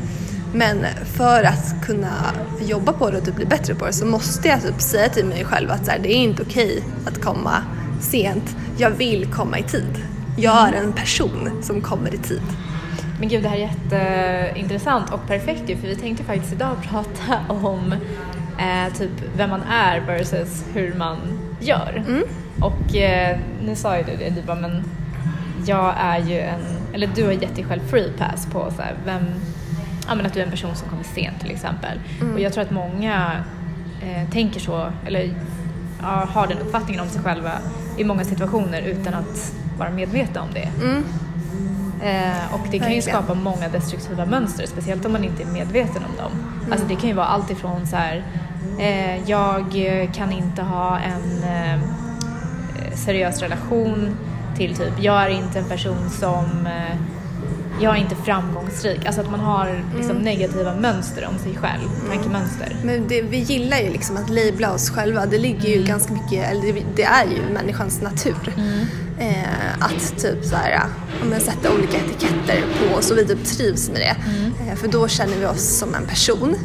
Men 0.54 0.86
för 1.06 1.44
att 1.44 1.86
kunna 1.86 2.14
jobba 2.62 2.94
på 2.94 3.10
det 3.12 3.18
och 3.18 3.26
typ 3.26 3.36
bli 3.36 3.46
bättre 3.46 3.76
på 3.76 3.86
det 3.86 3.94
så 3.94 4.06
måste 4.06 4.48
jag 4.48 4.62
typ 4.62 4.82
säga 4.82 5.10
till 5.10 5.26
mig 5.26 5.46
själv 5.46 5.72
att 5.72 5.86
så 5.86 5.92
här, 5.92 6.00
det 6.00 6.14
är 6.14 6.18
inte 6.18 6.44
okej 6.44 6.84
att 7.06 7.22
komma 7.24 7.64
sent. 8.02 8.56
Jag 8.78 8.90
vill 8.90 9.26
komma 9.26 9.60
i 9.60 9.64
tid. 9.64 10.04
Jag 10.38 10.68
är 10.70 10.74
en 10.74 10.94
person 10.94 11.50
som 11.62 11.82
kommer 11.82 12.14
i 12.14 12.18
tid. 12.18 12.42
Men 13.20 13.30
gud, 13.30 13.44
det 13.44 13.50
här 13.50 13.58
är 13.58 13.62
jätteintressant 13.62 15.14
och 15.14 15.28
perfekt 15.28 15.70
ju 15.70 15.78
för 15.78 15.88
vi 15.88 15.96
tänkte 15.96 16.24
faktiskt 16.24 16.54
idag 16.54 16.76
prata 16.90 17.54
om 17.54 17.96
eh, 18.60 18.94
typ 18.98 19.12
vem 19.38 19.50
man 19.50 19.62
är 19.62 20.00
versus 20.00 20.64
hur 20.74 20.94
man 20.94 21.18
gör. 21.60 22.04
Mm. 22.08 22.24
Och 22.62 22.96
eh, 22.96 23.40
nu 23.62 23.76
sa 23.76 23.98
ju 23.98 24.04
du 24.04 24.12
det, 24.18 24.30
du 24.30 24.42
bara 24.42 24.60
men 24.60 24.84
jag 25.68 25.94
är 25.98 26.20
ju 26.20 26.40
en, 26.40 26.62
eller 26.94 27.08
du 27.16 27.26
har 27.26 27.32
gett 27.32 27.56
dig 27.56 27.66
själv 27.66 27.88
free 27.88 28.12
pass 28.18 28.48
på 28.52 28.72
så 28.76 28.82
här, 28.82 28.96
vem, 29.06 29.22
ja 30.08 30.16
men 30.16 30.26
att 30.26 30.34
du 30.34 30.40
är 30.40 30.44
en 30.44 30.52
person 30.52 30.76
som 30.76 30.90
kommer 30.90 31.04
sent 31.04 31.40
till 31.40 31.52
exempel. 31.52 32.00
Mm. 32.22 32.34
Och 32.34 32.40
jag 32.40 32.54
tror 32.54 32.64
att 32.64 32.72
många 32.72 33.32
eh, 34.02 34.30
tänker 34.30 34.60
så, 34.60 34.92
eller 35.06 35.34
ja, 36.02 36.28
har 36.30 36.48
den 36.48 36.58
uppfattningen 36.58 37.02
om 37.02 37.10
sig 37.10 37.22
själva 37.22 37.52
i 37.98 38.04
många 38.04 38.24
situationer 38.24 38.82
utan 38.82 39.14
att 39.14 39.54
vara 39.78 39.90
medvetna 39.90 40.42
om 40.42 40.50
det. 40.54 40.70
Mm. 40.84 41.04
Eh, 42.02 42.54
och 42.54 42.68
det 42.72 42.80
kan 42.80 42.94
ju 42.94 43.02
skapa 43.02 43.34
många 43.34 43.70
destruktiva 43.70 44.26
mönster, 44.26 44.66
speciellt 44.66 45.06
om 45.06 45.12
man 45.12 45.24
inte 45.24 45.44
är 45.44 45.48
medveten 45.48 46.04
om 46.10 46.18
dem. 46.18 46.32
Mm. 46.60 46.72
Alltså 46.72 46.88
det 46.88 46.96
kan 46.96 47.10
ju 47.10 47.16
vara 47.16 47.28
allt 47.28 47.52
ifrån 47.52 47.88
så 47.88 47.96
här, 47.96 48.24
eh, 48.80 49.30
jag 49.30 49.66
kan 50.14 50.32
inte 50.32 50.62
ha 50.62 51.00
en 51.00 51.44
eh, 51.44 51.80
seriös 52.96 53.42
relation 53.42 54.18
till 54.58 54.76
typ, 54.76 54.94
jag 55.00 55.24
är 55.24 55.30
inte 55.30 55.60
en 55.60 55.66
person 55.70 56.10
som, 56.20 56.68
eh, 56.68 56.98
jag 57.82 57.96
är 57.98 58.00
inte 58.02 58.16
framgångsrik. 58.16 59.06
Alltså 59.06 59.22
att 59.22 59.32
man 59.32 59.40
har 59.40 59.84
liksom 59.96 60.12
Mm. 60.12 60.24
negativa 60.24 60.76
mönster 60.76 61.28
om 61.32 61.38
sig 61.40 61.56
själv, 61.56 61.90
tankemönster. 62.10 62.76
Men 62.84 63.08
det, 63.08 63.22
vi 63.22 63.38
gillar 63.38 63.78
ju 63.78 63.90
liksom 63.90 64.18
att 64.18 64.30
labla 64.30 64.74
oss 64.74 64.90
själva. 64.90 65.26
Det 65.26 65.38
ligger 65.38 65.70
ju 65.70 65.84
ganska 65.84 66.14
mycket, 66.14 66.52
eller 66.52 66.74
det, 66.74 66.84
det 66.96 67.04
är 67.04 67.24
ju 67.26 67.54
människans 67.54 68.02
natur. 68.02 68.54
Eh, 69.20 69.74
att 69.80 70.18
typ 70.22 70.46
så 70.46 70.56
här, 70.56 70.80
men 71.30 71.42
sätta 71.42 71.74
olika 71.74 71.98
etiketter 71.98 72.64
på 72.80 72.96
oss 72.98 73.12
och 73.12 73.18
vi 73.18 73.26
typ 73.26 73.46
trivs 73.46 73.90
med 73.90 74.02
det. 74.02 74.16
Eh, 74.70 74.76
för 74.76 74.88
då 74.88 75.08
känner 75.08 75.38
vi 75.40 75.46
oss 75.46 75.78
som 75.80 75.96
en 75.96 76.06
person. 76.06 76.56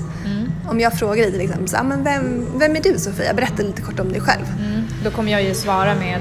Om 0.69 0.81
jag 0.81 0.93
frågar 0.99 1.23
dig 1.23 1.33
till 1.33 1.41
exempel, 1.41 1.69
så, 1.69 1.77
här, 1.77 1.85
men 1.85 2.05
vem, 2.05 2.47
vem 2.59 2.77
är 2.77 2.83
du 2.83 2.99
Sofia? 2.99 3.35
Berätta 3.35 3.63
lite 3.63 3.83
kort 3.83 4.01
om 4.01 4.13
dig 4.13 4.21
själv. 4.21 4.45
Mm. 4.59 4.83
Då 5.05 5.11
kommer 5.11 5.33
jag 5.33 5.43
ju 5.43 5.55
svara 5.55 5.95
med 5.95 6.21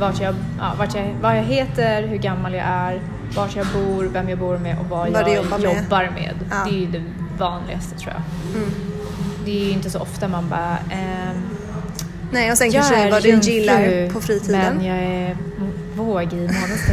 vart 0.00 0.20
jag, 0.20 0.34
ja, 0.58 0.72
vart 0.78 0.94
jag, 0.94 1.14
vad 1.22 1.36
jag 1.38 1.42
heter, 1.42 2.02
hur 2.02 2.16
gammal 2.16 2.54
jag 2.54 2.66
är, 2.66 3.00
vart 3.36 3.56
jag 3.56 3.66
bor, 3.66 4.04
vem 4.04 4.28
jag 4.28 4.38
bor 4.38 4.58
med 4.58 4.78
och 4.78 4.86
vad, 4.86 5.10
Vad 5.10 5.22
jag 5.22 5.34
jobbar 5.34 5.58
jobbar 5.58 6.02
med. 6.02 6.12
med. 6.14 6.34
Ja. 6.50 6.56
Det 6.64 6.70
är 6.76 6.80
ju 6.80 6.86
det 6.86 7.02
vanligaste 7.38 7.98
tror 7.98 8.12
jag. 8.12 8.22
Det 9.44 9.50
är 9.60 9.64
ju 9.64 9.70
inte 9.70 9.90
så 9.90 9.98
ofta 9.98 10.28
man 10.28 10.48
bara 10.48 10.78
ehm, 10.90 11.42
Nej, 12.32 12.50
och 12.52 12.58
sen 12.58 12.70
jag 12.70 12.84
kanske 12.84 13.10
vad 13.10 13.22
du 13.22 13.38
gillar 13.38 14.12
på 14.12 14.20
fritiden. 14.20 14.76
men 14.76 14.84
jag 14.86 14.98
är 14.98 15.36
våg 15.96 16.32
i 16.32 16.36
månens 16.36 16.86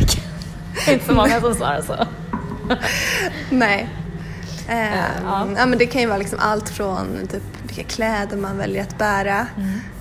Det 0.86 0.92
är 0.92 0.94
inte 0.94 1.06
så 1.06 1.14
många 1.14 1.42
som 1.42 1.56
svarar 1.56 1.82
så. 1.82 1.96
Nej. 3.50 3.90
Eh, 4.68 4.78
ja. 5.26 5.48
ja. 5.58 5.66
men 5.66 5.78
det 5.78 5.86
kan 5.86 6.02
ju 6.02 6.08
vara 6.08 6.18
liksom 6.18 6.40
allt 6.42 6.70
från 6.70 7.28
typ 7.32 7.44
vilka 7.76 7.94
kläder 7.96 8.38
man 8.38 8.58
väljer 8.58 8.82
att 8.82 8.98
bära. 8.98 9.48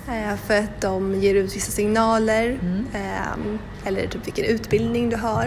Eh, 0.07 0.35
för 0.45 0.59
att 0.59 0.81
de 0.81 1.15
ger 1.15 1.35
ut 1.35 1.55
vissa 1.55 1.71
signaler. 1.71 2.59
Eh, 2.93 3.87
eller 3.87 4.07
typ 4.07 4.27
vilken 4.27 4.45
utbildning 4.45 5.09
du 5.09 5.17
har. 5.17 5.45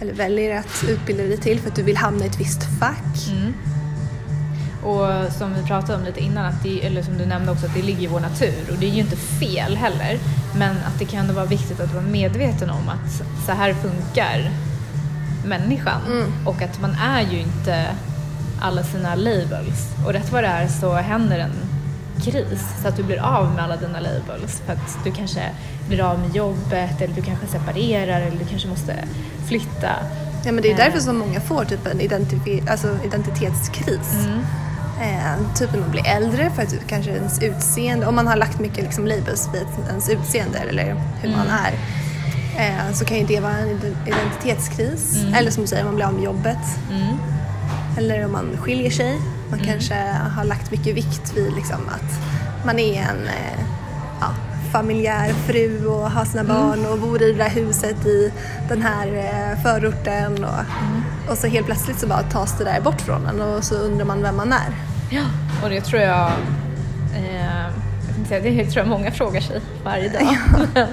Eller 0.00 0.14
väljer 0.14 0.58
att 0.58 0.84
utbilda 0.88 1.22
dig 1.22 1.36
till 1.36 1.60
för 1.60 1.68
att 1.68 1.76
du 1.76 1.82
vill 1.82 1.96
hamna 1.96 2.24
i 2.24 2.28
ett 2.28 2.40
visst 2.40 2.78
fack. 2.80 3.28
Mm. 3.32 3.54
Och 4.82 5.32
som 5.32 5.54
vi 5.54 5.62
pratade 5.62 5.98
om 5.98 6.04
lite 6.04 6.20
innan, 6.20 6.44
att 6.44 6.62
det, 6.62 6.86
eller 6.86 7.02
som 7.02 7.18
du 7.18 7.26
nämnde 7.26 7.52
också, 7.52 7.66
att 7.66 7.74
det 7.74 7.82
ligger 7.82 8.02
i 8.02 8.06
vår 8.06 8.20
natur. 8.20 8.70
Och 8.70 8.78
det 8.78 8.86
är 8.86 8.90
ju 8.90 9.00
inte 9.00 9.16
fel 9.16 9.76
heller. 9.76 10.18
Men 10.56 10.76
att 10.76 10.98
det 10.98 11.04
kan 11.04 11.20
ändå 11.20 11.34
vara 11.34 11.46
viktigt 11.46 11.80
att 11.80 11.92
vara 11.92 12.04
medveten 12.04 12.70
om 12.70 12.88
att 12.88 13.24
så 13.46 13.52
här 13.52 13.74
funkar 13.74 14.50
människan. 15.46 16.00
Och 16.46 16.62
att 16.62 16.80
man 16.80 16.90
är 16.90 17.22
ju 17.22 17.38
inte 17.38 17.86
alla 18.60 18.82
sina 18.82 19.14
labels. 19.14 19.88
Och 20.06 20.12
rätt 20.12 20.32
vad 20.32 20.42
det 20.44 20.48
är 20.48 20.68
så 20.68 20.92
händer 20.94 21.38
en 21.38 21.52
kris 22.22 22.62
så 22.82 22.88
att 22.88 22.96
du 22.96 23.02
blir 23.02 23.18
av 23.22 23.54
med 23.54 23.64
alla 23.64 23.76
dina 23.76 24.00
labels 24.00 24.62
för 24.66 24.72
att 24.72 25.04
du 25.04 25.12
kanske 25.12 25.40
blir 25.88 26.00
av 26.00 26.18
med 26.18 26.34
jobbet 26.36 27.00
eller 27.00 27.14
du 27.14 27.22
kanske 27.22 27.46
separerar 27.46 28.20
eller 28.20 28.38
du 28.38 28.44
kanske 28.44 28.68
måste 28.68 28.94
flytta. 29.48 29.90
Ja, 30.44 30.52
men 30.52 30.62
det 30.62 30.68
är 30.68 30.72
Eh. 30.72 30.76
därför 30.76 31.00
som 31.00 31.16
många 31.18 31.40
får 31.40 31.64
typ 31.64 31.86
en 31.86 32.00
identifi- 32.00 32.70
alltså 32.70 32.96
identitetskris. 33.04 34.14
Eh, 35.02 35.54
typ 35.54 35.72
när 35.72 35.80
man 35.80 35.90
blir 35.90 36.06
äldre 36.06 36.50
för 36.54 36.62
att 36.62 36.74
kanske 36.86 37.10
ens 37.10 37.42
utseende, 37.42 38.06
om 38.06 38.14
man 38.14 38.26
har 38.26 38.36
lagt 38.36 38.58
mycket 38.60 38.84
liksom 38.84 39.06
labels 39.06 39.48
vid 39.52 39.66
ens 39.88 40.08
utseende 40.08 40.58
eller 40.58 40.96
hur 41.22 41.30
man 41.30 41.46
är, 41.48 41.72
eh, 42.66 42.92
så 42.94 43.04
kan 43.04 43.16
ju 43.18 43.26
det 43.26 43.40
vara 43.40 43.52
en 43.58 43.68
ide- 43.68 43.96
identitetskris. 44.06 45.16
Eller 45.36 45.50
som 45.50 45.62
du 45.62 45.66
säger, 45.68 45.84
man 45.84 45.94
blir 45.94 46.04
av 46.06 46.12
med 46.14 46.22
jobbet. 46.24 46.58
Eller 47.96 48.24
om 48.24 48.32
man 48.32 48.56
skiljer 48.56 48.90
sig. 48.90 49.20
Man 49.50 49.58
kanske 49.58 49.94
har 50.36 50.44
lagt 50.44 50.70
mycket 50.70 50.96
vikt 50.96 51.32
vid 51.36 51.54
liksom 51.54 51.80
att 51.88 52.20
man 52.66 52.78
är 52.78 53.00
en 53.02 53.26
eh, 53.26 53.60
ja, 54.20 54.26
familjär 54.72 55.32
fru 55.32 55.86
och 55.86 56.10
har 56.10 56.24
sina 56.24 56.44
barn 56.44 56.86
och 56.86 56.98
bor 56.98 57.22
i 57.22 57.32
det 57.32 57.38
där 57.38 57.48
huset 57.50 58.06
i 58.06 58.32
den 58.68 58.82
här 58.82 59.06
eh, 59.06 59.62
förorten. 59.62 60.44
Och, 60.44 61.30
och 61.30 61.38
så 61.38 61.46
helt 61.46 61.66
plötsligt 61.66 61.98
så 61.98 62.06
bara 62.06 62.22
tas 62.22 62.58
det 62.58 62.64
där 62.64 62.80
bort 62.80 63.00
från 63.00 63.26
en 63.26 63.40
och 63.40 63.64
så 63.64 63.74
undrar 63.74 64.04
man 64.04 64.22
vem 64.22 64.36
man 64.36 64.52
är. 64.52 64.72
Ja, 65.10 65.24
och 65.62 65.70
det 65.70 65.80
tror 65.80 66.02
jag, 66.02 66.30
eh, 67.16 67.64
jag 68.30 68.42
det 68.42 68.64
tror 68.64 68.76
jag 68.76 68.88
många 68.88 69.10
frågar 69.10 69.40
sig 69.40 69.60
varje 69.84 70.08
dag. 70.08 70.36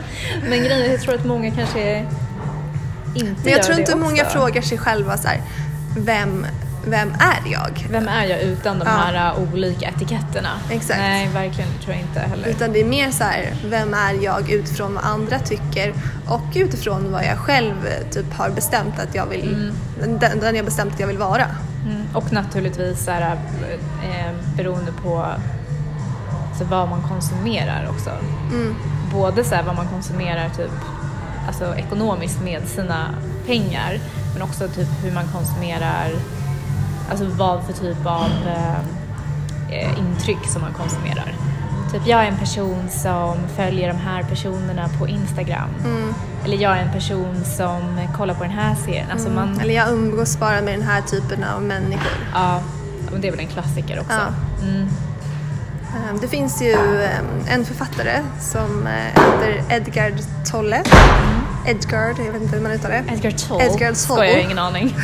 Men 0.49 0.59
grejen 0.59 0.81
är, 0.81 0.91
jag 0.91 1.01
tror 1.01 1.15
att 1.15 1.25
många 1.25 1.51
kanske 1.51 2.05
inte 3.15 3.41
Men 3.43 3.51
jag 3.51 3.51
gör 3.51 3.63
tror 3.63 3.75
det 3.75 3.81
inte 3.81 3.95
många 3.95 4.23
också. 4.23 4.37
frågar 4.37 4.61
sig 4.61 4.77
själva 4.77 5.17
så 5.17 5.27
här, 5.27 5.41
vem, 5.97 6.45
vem 6.85 7.09
är 7.09 7.51
jag? 7.51 7.87
Vem 7.89 8.07
är 8.07 8.25
jag 8.25 8.41
utan 8.41 8.79
de 8.79 8.85
Ja. 8.87 8.91
här 8.91 9.33
uh, 9.33 9.53
olika 9.53 9.87
etiketterna? 9.89 10.49
Exakt. 10.69 10.99
Nej, 10.99 11.29
verkligen 11.33 11.69
det 11.77 11.83
tror 11.83 11.95
jag 11.95 12.01
inte 12.01 12.19
heller. 12.19 12.47
Utan 12.47 12.73
det 12.73 12.81
är 12.81 12.85
mer 12.85 13.11
så 13.11 13.23
här, 13.23 13.53
vem 13.65 13.93
är 13.93 14.13
jag 14.23 14.51
utifrån 14.51 14.93
vad 14.93 15.03
andra 15.03 15.39
tycker 15.39 15.93
och 16.27 16.47
utifrån 16.55 17.11
vad 17.11 17.25
jag 17.25 17.37
själv 17.37 17.73
typ 18.11 18.33
har 18.33 18.49
bestämt 18.49 18.99
att 18.99 19.15
jag 19.15 19.25
vill, 19.25 19.73
den, 19.99 20.39
den 20.39 20.55
jag 20.55 20.65
bestämt 20.65 20.93
att 20.93 20.99
jag 20.99 21.07
vill 21.07 21.17
vara. 21.17 21.45
Mm. 21.85 22.07
och 22.13 22.33
naturligtvis 22.33 23.05
så 23.05 23.11
här, 23.11 23.31
eh, 24.03 24.31
beroende 24.57 24.91
på 24.91 25.25
så 26.57 26.63
vad 26.65 26.89
man 26.89 27.01
konsumerar 27.01 27.89
också. 27.89 28.09
Mm. 28.53 28.75
Både 29.13 29.43
så 29.43 29.55
här, 29.55 29.63
vad 29.63 29.75
man 29.75 29.87
konsumerar 29.87 30.49
typ, 30.49 30.71
alltså 31.47 31.75
ekonomiskt 31.75 32.41
med 32.43 32.67
sina 32.67 33.07
pengar 33.45 33.99
men 34.33 34.41
också 34.41 34.67
typ 34.67 34.87
hur 35.03 35.11
man 35.11 35.23
konsumerar, 35.33 36.09
alltså 37.11 37.25
vad 37.25 37.63
för 37.63 37.73
typ 37.73 38.05
av 38.05 38.31
eh, 38.47 38.79
eh, 39.69 39.99
intryck 39.99 40.47
som 40.47 40.61
man 40.61 40.73
konsumerar. 40.73 41.33
Typ 41.91 42.01
jag 42.07 42.23
är 42.23 42.27
en 42.27 42.37
person 42.37 42.89
som 42.89 43.37
följer 43.55 43.87
de 43.87 43.97
här 43.99 44.23
personerna 44.23 44.89
på 44.99 45.07
Instagram. 45.07 45.69
Mm. 45.85 46.13
Eller 46.45 46.57
jag 46.57 46.77
är 46.77 46.81
en 46.81 46.91
person 46.91 47.43
som 47.45 48.07
kollar 48.17 48.33
på 48.33 48.43
den 48.43 48.53
här 48.53 48.75
serien. 48.85 49.11
Alltså 49.11 49.29
man, 49.29 49.59
Eller 49.59 49.73
jag 49.73 49.93
umgås 49.93 50.39
bara 50.39 50.61
med 50.61 50.73
den 50.73 50.87
här 50.87 51.01
typen 51.01 51.43
av 51.43 51.61
människor. 51.61 52.11
ja, 52.33 52.61
det 53.19 53.27
är 53.27 53.31
väl 53.31 53.39
en 53.39 53.47
klassiker 53.47 53.99
också. 53.99 54.13
Ja. 54.13 54.67
Mm. 54.67 54.87
Ehm, 55.95 56.19
Det 56.21 56.27
finns 56.27 56.61
ju 56.61 56.73
ehm, 57.03 57.25
en 57.47 57.65
författare 57.65 58.19
som 58.39 58.87
eh, 58.87 59.23
heter 59.23 59.75
Edgar 59.75 60.13
Tolle. 60.51 60.83
Edgar, 61.67 62.07
jag 62.25 62.31
vet 62.33 62.41
inte 62.41 62.55
hur 62.55 62.63
man 62.63 62.71
uttalar 62.71 62.95
det. 62.95 63.13
Edgar 63.13 63.31
Tolle, 63.31 63.63
Edgar 63.63 63.77
Tolle. 63.77 63.95
skojar, 63.95 64.23
jag 64.25 64.33
har 64.33 64.39
ingen 64.41 64.59
aning. 64.59 64.95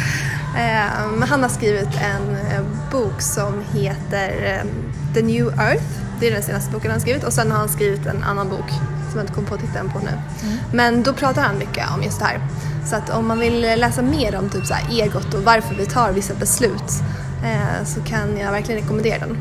Ehm, 0.58 1.22
Han 1.22 1.42
har 1.42 1.50
skrivit 1.50 1.90
en 2.02 2.36
eh, 2.36 2.62
bok 2.92 3.22
som 3.22 3.64
heter 3.74 4.30
ehm, 4.44 4.68
The 5.14 5.22
New 5.22 5.48
Earth. 5.48 5.84
Det 6.20 6.28
är 6.28 6.32
den 6.32 6.44
senaste 6.44 6.72
boken 6.72 6.92
han 6.92 7.02
skrivit 7.02 7.24
och 7.24 7.34
sen 7.34 7.52
har 7.52 7.60
han 7.60 7.70
skrivit 7.70 8.06
en 8.06 8.24
annan 8.24 8.50
bok 8.50 8.70
som 9.10 9.16
jag 9.16 9.24
inte 9.24 9.34
kommer 9.34 9.48
på 9.48 9.58
titeln 9.58 9.90
på 9.90 10.00
nu. 10.00 10.12
Men 10.74 11.04
då 11.04 11.14
pratar 11.14 11.42
han 11.42 11.58
mycket 11.58 11.86
om 11.96 12.04
just 12.04 12.20
det 12.20 12.26
här. 12.26 12.40
Så 12.86 12.96
att 12.96 13.10
om 13.10 13.28
man 13.28 13.40
vill 13.40 13.62
läsa 13.62 14.02
mer 14.02 14.36
om 14.36 14.50
typ 14.50 14.66
så 14.66 14.74
här 14.74 15.02
egot 15.02 15.34
och 15.34 15.44
varför 15.44 15.76
vi 15.76 15.86
tar 15.86 16.12
vissa 16.12 16.34
beslut 16.34 16.92
eh, 17.44 17.86
så 17.86 18.02
kan 18.02 18.38
jag 18.38 18.52
verkligen 18.52 18.82
rekommendera 18.82 19.20
den. 19.20 19.38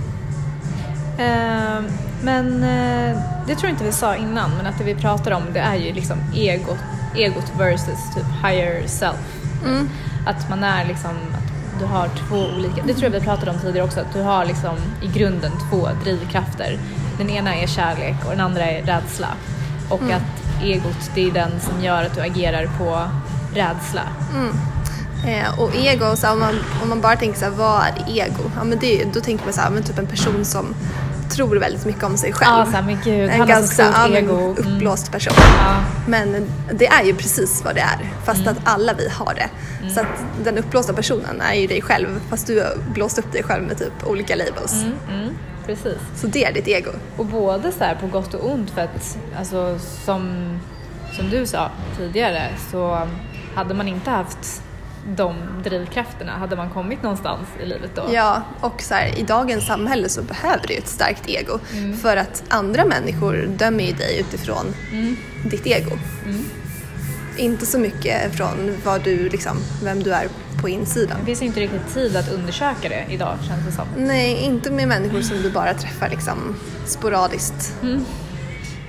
Eh, 1.18 1.92
men 2.23 2.62
eh, 2.62 3.18
det 3.46 3.54
tror 3.54 3.64
jag 3.64 3.70
inte 3.70 3.85
vi 3.85 3.92
sa 3.92 4.16
innan, 4.16 4.50
men 4.56 4.66
att 4.66 4.78
det 4.78 4.85
vi 4.85 4.94
pratar 4.94 5.30
om 5.30 5.42
det 5.52 5.61
är 5.61 5.75
ju 5.75 5.92
liksom 5.92 6.18
egot, 6.35 6.78
egot 7.14 7.52
versus 7.58 8.14
typ 8.14 8.26
higher 8.44 8.87
self. 8.87 9.16
Mm. 9.64 9.88
Att 10.26 10.50
man 10.50 10.64
är 10.64 10.85
liksom, 10.85 11.11
att 11.11 11.80
du 11.80 11.85
har 11.85 12.09
två 12.28 12.37
olika, 12.56 12.83
det 12.87 12.95
tror 12.95 13.04
jag 13.04 13.21
vi 13.21 13.21
pratade 13.21 13.50
om 13.50 13.59
tidigare 13.59 13.87
också, 13.87 14.00
att 14.00 14.12
du 14.12 14.23
har 14.23 14.45
liksom 14.45 14.76
i 15.02 15.06
grunden 15.18 15.52
två 15.71 15.88
drivkrafter. 16.04 16.78
Den 17.18 17.30
ena 17.30 17.56
är 17.56 17.66
kärlek 17.66 18.16
och 18.25 18.30
den 18.30 18.40
andra 18.40 18.64
är 18.64 18.83
rädsla. 18.83 19.28
Och 19.90 20.02
att 20.02 20.62
egot, 20.62 21.11
det 21.14 21.26
är 21.26 21.30
den 21.33 21.61
som 21.61 21.85
gör 21.85 22.02
att 22.02 22.14
du 22.14 22.21
agerar 22.21 22.66
på 22.78 23.09
rädsla. 23.54 24.02
Eh, 25.26 25.61
och 25.61 25.75
ego, 25.76 26.16
så 26.16 26.33
om, 26.33 26.40
man, 26.40 26.54
om 26.83 26.88
man 26.88 27.00
bara 27.00 27.16
tänker 27.16 27.38
så 27.38 27.45
här, 27.45 27.52
vad 27.52 27.83
är 27.83 28.18
ego? 28.18 28.50
Ja, 28.56 28.64
men 28.64 28.78
det, 28.78 29.04
då 29.14 29.21
tänker 29.21 29.45
man 29.45 29.52
så 29.54 29.61
här, 29.61 29.71
men 29.71 29.83
typ 29.83 29.99
en 29.99 30.06
person 30.06 30.45
som 30.45 30.75
tror 31.30 31.56
väldigt 31.56 31.85
mycket 31.87 32.02
om 32.04 32.16
sig 32.16 32.33
själv. 32.33 32.59
Ja, 32.59 32.64
så 32.64 32.71
här, 32.71 32.83
men 32.83 32.99
gud, 33.04 33.21
en 33.21 33.30
han 33.30 33.40
har 33.40 33.47
så 33.47 33.52
ganska 33.52 33.92
stort 33.92 34.11
ego. 34.16 34.37
Mm. 34.37 34.50
uppblåst 34.50 35.12
person. 35.12 35.35
Ja. 35.37 35.76
Men 36.09 36.47
det 36.73 36.87
är 36.87 37.04
ju 37.04 37.14
precis 37.14 37.62
vad 37.64 37.75
det 37.75 37.80
är, 37.80 37.99
fast 38.25 38.40
Mm. 38.40 38.52
att 38.52 38.59
alla 38.64 38.92
vi 38.95 39.09
har 39.09 39.35
det. 39.35 39.49
Så 39.95 40.00
att 40.00 40.25
den 40.45 40.59
uppblåsta 40.59 40.92
personen 40.92 41.40
är 41.40 41.54
ju 41.54 41.66
dig 41.66 41.83
själv, 41.83 42.21
fast 42.30 42.47
du 42.47 42.61
har 42.61 42.76
blåst 42.92 43.18
upp 43.18 43.33
dig 43.33 43.42
själv 43.42 43.64
med 43.64 43.78
typ 43.78 44.06
olika 44.06 44.35
labels. 44.37 44.83
Mm, 44.83 44.95
mm, 45.12 45.35
precis. 45.66 45.99
Så 46.16 46.26
det 46.26 46.45
är 46.45 46.52
ditt 46.52 46.68
ego. 46.68 46.90
Och 47.16 47.26
både 47.26 47.73
så 47.73 47.85
här 47.85 47.95
på 47.95 48.06
gott 48.06 48.35
och 48.35 48.50
ont 48.50 48.71
för 48.71 48.80
att 48.80 49.18
alltså, 49.38 49.78
som, 49.78 50.30
som 51.16 51.30
du 51.30 51.47
sa 51.47 51.71
tidigare 51.99 52.49
så 52.71 53.09
hade 53.54 53.75
man 53.75 53.88
inte 53.88 54.11
haft 54.11 54.62
de 55.09 55.35
drivkrafterna, 55.65 56.33
hade 56.33 56.57
man 56.57 56.71
kommit 56.71 57.03
någonstans 57.03 57.47
i 57.63 57.67
livet 57.67 57.91
då? 57.95 58.03
Ja, 58.13 58.43
och 58.61 58.83
så 58.83 58.95
här, 58.95 59.19
i 59.19 59.23
dagens 59.23 59.67
samhälle 59.67 60.09
så 60.09 60.23
behöver 60.23 60.67
du 60.67 60.75
ett 60.75 60.89
starkt 60.89 61.29
ego. 61.29 61.59
Mm. 61.73 61.97
För 61.97 62.17
att 62.17 62.45
andra 62.49 62.85
människor 62.85 63.49
dömer 63.57 63.85
ju 63.85 63.93
dig 63.93 64.21
utifrån 64.21 64.75
Mm. 64.93 65.17
ditt 65.45 65.67
ego. 65.67 65.91
Inte 67.37 67.67
så 67.67 67.79
mycket 67.79 68.35
från 68.37 68.77
vad 68.85 69.05
du, 69.05 69.29
liksom, 69.29 69.57
vem 69.85 70.03
du 70.03 70.13
är 70.15 70.29
på 70.61 70.69
insidan. 70.69 71.17
Det 71.21 71.27
finns 71.27 71.43
inte 71.43 71.61
riktigt 71.61 71.95
tid 71.95 72.17
att 72.17 72.33
undersöka 72.33 72.89
det 72.89 73.05
idag 73.09 73.37
känns 73.49 73.67
det 73.67 73.73
som. 73.73 73.85
Nej, 73.97 74.37
inte 74.45 74.71
med 74.71 74.89
människor 74.89 75.21
som 75.21 75.43
du 75.43 75.51
bara 75.51 75.75
träffar 75.75 76.09
liksom, 76.09 76.57
sporadiskt. 76.87 77.75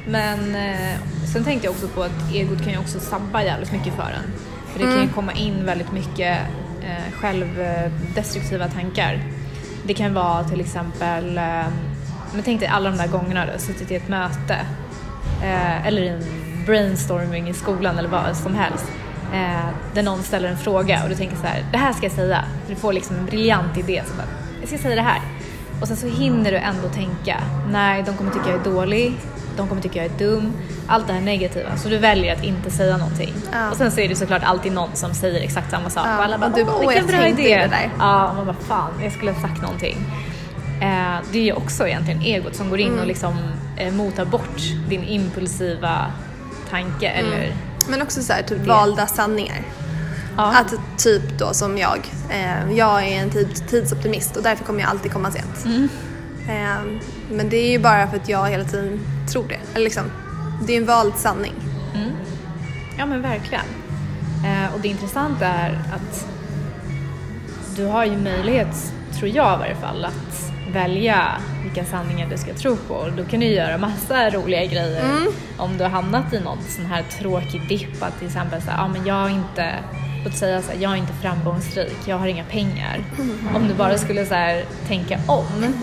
Men 0.07 0.55
eh, 0.55 0.97
sen 1.33 1.43
tänkte 1.43 1.67
jag 1.67 1.71
också 1.71 1.87
på 1.87 2.03
att 2.03 2.33
egot 2.33 2.63
kan 2.63 2.71
ju 2.73 2.79
också 2.79 2.99
sabba 2.99 3.43
jävligt 3.43 3.71
mycket 3.71 3.93
för 3.95 4.01
en. 4.03 4.33
För 4.77 4.85
det 4.85 4.91
kan 4.91 5.01
ju 5.01 5.09
komma 5.09 5.33
in 5.33 5.65
väldigt 5.65 5.91
mycket 5.91 6.37
eh, 6.81 7.13
självdestruktiva 7.13 8.67
tankar. 8.67 9.19
Det 9.83 9.93
kan 9.93 10.13
vara 10.13 10.43
till 10.43 10.59
exempel, 10.59 11.37
eh, 11.37 11.43
men 12.33 12.43
tänk 12.43 12.59
dig 12.59 12.69
alla 12.69 12.89
de 12.89 12.97
där 12.97 13.07
gångerna 13.07 13.45
du 13.45 13.51
har 13.51 13.59
suttit 13.59 13.91
i 13.91 13.95
ett 13.95 14.07
möte 14.07 14.57
eh, 15.43 15.87
eller 15.87 16.01
i 16.01 16.07
en 16.07 16.23
brainstorming 16.65 17.49
i 17.49 17.53
skolan 17.53 17.97
eller 17.97 18.09
vad 18.09 18.37
som 18.37 18.55
helst. 18.55 18.85
Eh, 19.33 19.69
där 19.93 20.03
någon 20.03 20.23
ställer 20.23 20.49
en 20.49 20.57
fråga 20.57 21.03
och 21.03 21.09
du 21.09 21.15
tänker 21.15 21.35
så 21.35 21.47
här, 21.47 21.63
det 21.71 21.77
här 21.77 21.93
ska 21.93 22.05
jag 22.05 22.13
säga. 22.13 22.43
Du 22.67 22.75
får 22.75 22.93
liksom 22.93 23.15
en 23.15 23.25
briljant 23.25 23.77
idé. 23.77 24.03
Så 24.07 24.15
bara, 24.15 24.27
jag 24.59 24.69
ska 24.69 24.77
säga 24.77 24.95
det 24.95 25.01
här. 25.01 25.21
Och 25.81 25.87
sen 25.87 25.97
så 25.97 26.07
hinner 26.07 26.51
du 26.51 26.57
ändå 26.57 26.89
tänka, 26.89 27.43
nej 27.71 28.03
de 28.03 28.17
kommer 28.17 28.31
tycka 28.31 28.49
jag 28.49 28.59
är 28.59 28.71
dålig, 28.71 29.13
de 29.57 29.67
kommer 29.67 29.81
tycka 29.81 30.03
jag 30.03 30.13
är 30.13 30.17
dum, 30.19 30.53
allt 30.87 31.07
det 31.07 31.13
här 31.13 31.21
negativa. 31.21 31.77
Så 31.77 31.89
du 31.89 31.97
väljer 31.97 32.35
att 32.35 32.43
inte 32.43 32.71
säga 32.71 32.97
någonting. 32.97 33.33
Ja. 33.53 33.69
Och 33.71 33.77
sen 33.77 33.91
så 33.91 33.99
är 33.99 34.09
det 34.09 34.15
såklart 34.15 34.43
alltid 34.43 34.71
någon 34.71 34.89
som 34.95 35.13
säger 35.13 35.41
exakt 35.41 35.71
samma 35.71 35.89
sak. 35.89 36.07
Ja, 36.07 36.17
Och 36.17 36.23
alla 36.23 36.37
bara, 36.37 36.49
och 36.49 36.57
du 36.57 36.63
bara, 36.65 36.75
åh 36.75 36.87
vilken 36.89 37.07
bra 37.07 37.27
idé. 37.27 37.43
det 37.57 37.67
där. 37.67 37.89
Ja, 37.99 38.29
och 38.29 38.35
man 38.35 38.45
bara 38.45 38.55
fan, 38.67 38.91
jag 39.03 39.11
skulle 39.13 39.31
ha 39.31 39.41
sagt 39.41 39.61
någonting. 39.61 39.97
Eh, 40.81 41.15
det 41.31 41.39
är 41.39 41.43
ju 41.43 41.53
också 41.53 41.87
egentligen 41.87 42.21
egot 42.21 42.55
som 42.55 42.69
går 42.69 42.79
in 42.79 42.87
Mm. 42.87 42.99
och 42.99 43.07
liksom 43.07 43.37
eh, 43.77 43.93
motar 43.93 44.25
bort 44.25 44.61
din 44.89 45.03
impulsiva 45.03 46.05
tanke 46.69 47.07
Mm. 47.07 47.33
eller 47.33 47.53
Men 47.89 48.01
också 48.01 48.21
så 48.21 48.33
här, 48.33 48.41
typ 48.43 48.59
Det. 48.63 48.67
valda 48.69 49.07
sanningar. 49.07 49.61
Ja. 50.37 50.53
Att 50.57 50.73
typ 50.97 51.39
då 51.39 51.53
som 51.53 51.77
jag, 51.77 51.99
eh, 52.29 52.71
jag 52.77 53.03
är 53.07 53.21
en 53.21 53.29
tid, 53.29 53.67
tidsoptimist 53.69 54.35
och 54.37 54.43
därför 54.43 54.65
kommer 54.65 54.79
jag 54.79 54.89
alltid 54.89 55.11
komma 55.13 55.31
sent. 55.31 55.65
Mm. 55.65 55.89
Eh, 56.49 56.99
men 57.31 57.49
det 57.49 57.57
är 57.57 57.71
ju 57.71 57.79
bara 57.79 58.07
för 58.07 58.17
att 58.17 58.29
jag 58.29 58.49
hela 58.49 58.63
tiden 58.63 58.99
tror 59.31 59.45
det. 59.47 59.59
Eller 59.73 59.83
liksom, 59.83 60.03
det 60.67 60.73
är 60.73 60.77
en 60.77 60.85
vald 60.85 61.13
sanning. 61.15 61.53
Ja 62.97 63.05
men 63.05 63.21
verkligen. 63.21 63.65
Eh, 64.45 64.73
och 64.73 64.79
det 64.81 64.87
intressanta 64.87 65.45
är 65.45 65.71
att 65.71 66.27
du 67.75 67.85
har 67.85 68.05
ju 68.05 68.17
möjlighet, 68.17 68.93
tror 69.19 69.29
jag 69.29 69.55
i 69.55 69.59
varje 69.59 69.75
fall, 69.75 70.05
att 70.05 70.51
välja 70.73 71.31
vilka 71.63 71.85
sanningar 71.85 72.29
du 72.29 72.37
ska 72.37 72.53
tro 72.53 72.75
på. 72.75 72.93
Och 72.93 73.11
Då 73.11 73.23
kan 73.25 73.39
du 73.39 73.45
göra 73.45 73.77
massa 73.77 74.29
roliga 74.29 74.65
grejer 74.65 75.03
om 75.57 75.77
du 75.77 75.83
har 75.83 75.91
hamnat 75.91 76.33
i 76.33 76.39
någon 76.39 76.61
sån 76.69 76.85
här 76.85 77.03
tråkig 77.19 77.67
dipp 77.67 78.03
att 78.03 78.17
till 78.17 78.27
exempel 78.27 78.61
säga, 78.61 78.75
ja 78.77 78.87
men 78.87 79.05
jag 79.05 79.25
är 79.25 79.29
inte, 79.29 79.73
låt 80.25 80.35
säga 80.35 80.61
så 80.61 80.71
här, 80.71 80.77
jag 80.81 80.91
är 80.91 80.95
inte 80.95 81.13
framgångsrik, 81.13 81.97
jag 82.05 82.17
har 82.17 82.27
inga 82.27 82.43
pengar. 82.43 83.03
Om 83.55 83.67
du 83.67 83.73
bara 83.73 83.97
skulle 83.97 84.25
så 84.25 84.33
här, 84.33 84.63
tänka 84.87 85.19
om 85.27 85.73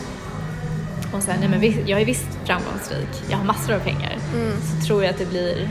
och 1.17 1.23
säga, 1.23 1.37
nej 1.41 1.49
men 1.49 1.89
jag 1.89 2.01
är 2.01 2.05
visst 2.05 2.27
framgångsrik, 2.45 3.09
jag 3.31 3.37
har 3.37 3.45
massor 3.45 3.75
av 3.75 3.79
pengar. 3.79 4.17
Så 4.81 4.87
tror 4.87 5.05
jag 5.05 5.11
att 5.13 5.19
det 5.19 5.27
blir 5.27 5.69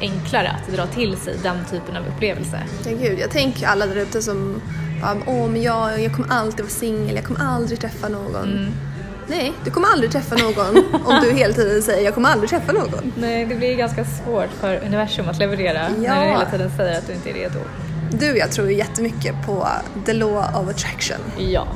enklare 0.00 0.48
att 0.50 0.72
dra 0.76 0.86
till 0.86 1.16
sig 1.16 1.36
den 1.42 1.56
typen 1.70 1.96
av 1.96 2.02
upplevelse. 2.14 2.58
Ja, 2.84 2.90
gud, 3.02 3.18
jag 3.18 3.30
tänker 3.30 3.66
alla 3.66 3.86
där 3.86 3.96
ute 3.96 4.22
som 4.22 4.60
bara, 5.02 5.16
åh 5.26 5.48
men 5.48 5.62
jag, 5.62 6.00
jag 6.02 6.12
kommer 6.14 6.32
alltid 6.32 6.60
vara 6.60 6.70
singel, 6.70 7.14
jag 7.16 7.24
kommer 7.24 7.40
aldrig 7.40 7.80
träffa 7.80 8.08
någon. 8.08 8.44
Mm. 8.52 8.70
Nej, 9.26 9.52
du 9.64 9.70
kommer 9.70 9.88
aldrig 9.88 10.10
träffa 10.12 10.34
någon 10.36 10.76
om 11.04 11.18
du 11.22 11.30
hela 11.32 11.54
tiden 11.54 11.82
säger 11.82 12.04
jag 12.04 12.14
kommer 12.14 12.28
aldrig 12.28 12.50
träffa 12.50 12.72
någon. 12.72 13.12
Nej, 13.16 13.46
det 13.46 13.54
blir 13.54 13.76
ganska 13.76 14.04
svårt 14.04 14.50
för 14.60 14.76
universum 14.86 15.28
att 15.28 15.38
leverera 15.38 15.86
Ja. 16.02 16.14
när 16.14 16.20
du 16.24 16.30
hela 16.30 16.50
tiden 16.50 16.70
säger 16.76 16.98
att 16.98 17.06
du 17.06 17.12
inte 17.12 17.30
är 17.30 17.34
redo. 17.34 17.58
Du 18.10 18.30
och 18.30 18.36
jag 18.38 18.52
tror 18.52 18.70
jättemycket 18.70 19.34
på 19.46 19.68
the 20.06 20.12
law 20.12 20.38
of 20.38 20.68
attraction. 20.70 21.18
Ja, 21.38 21.66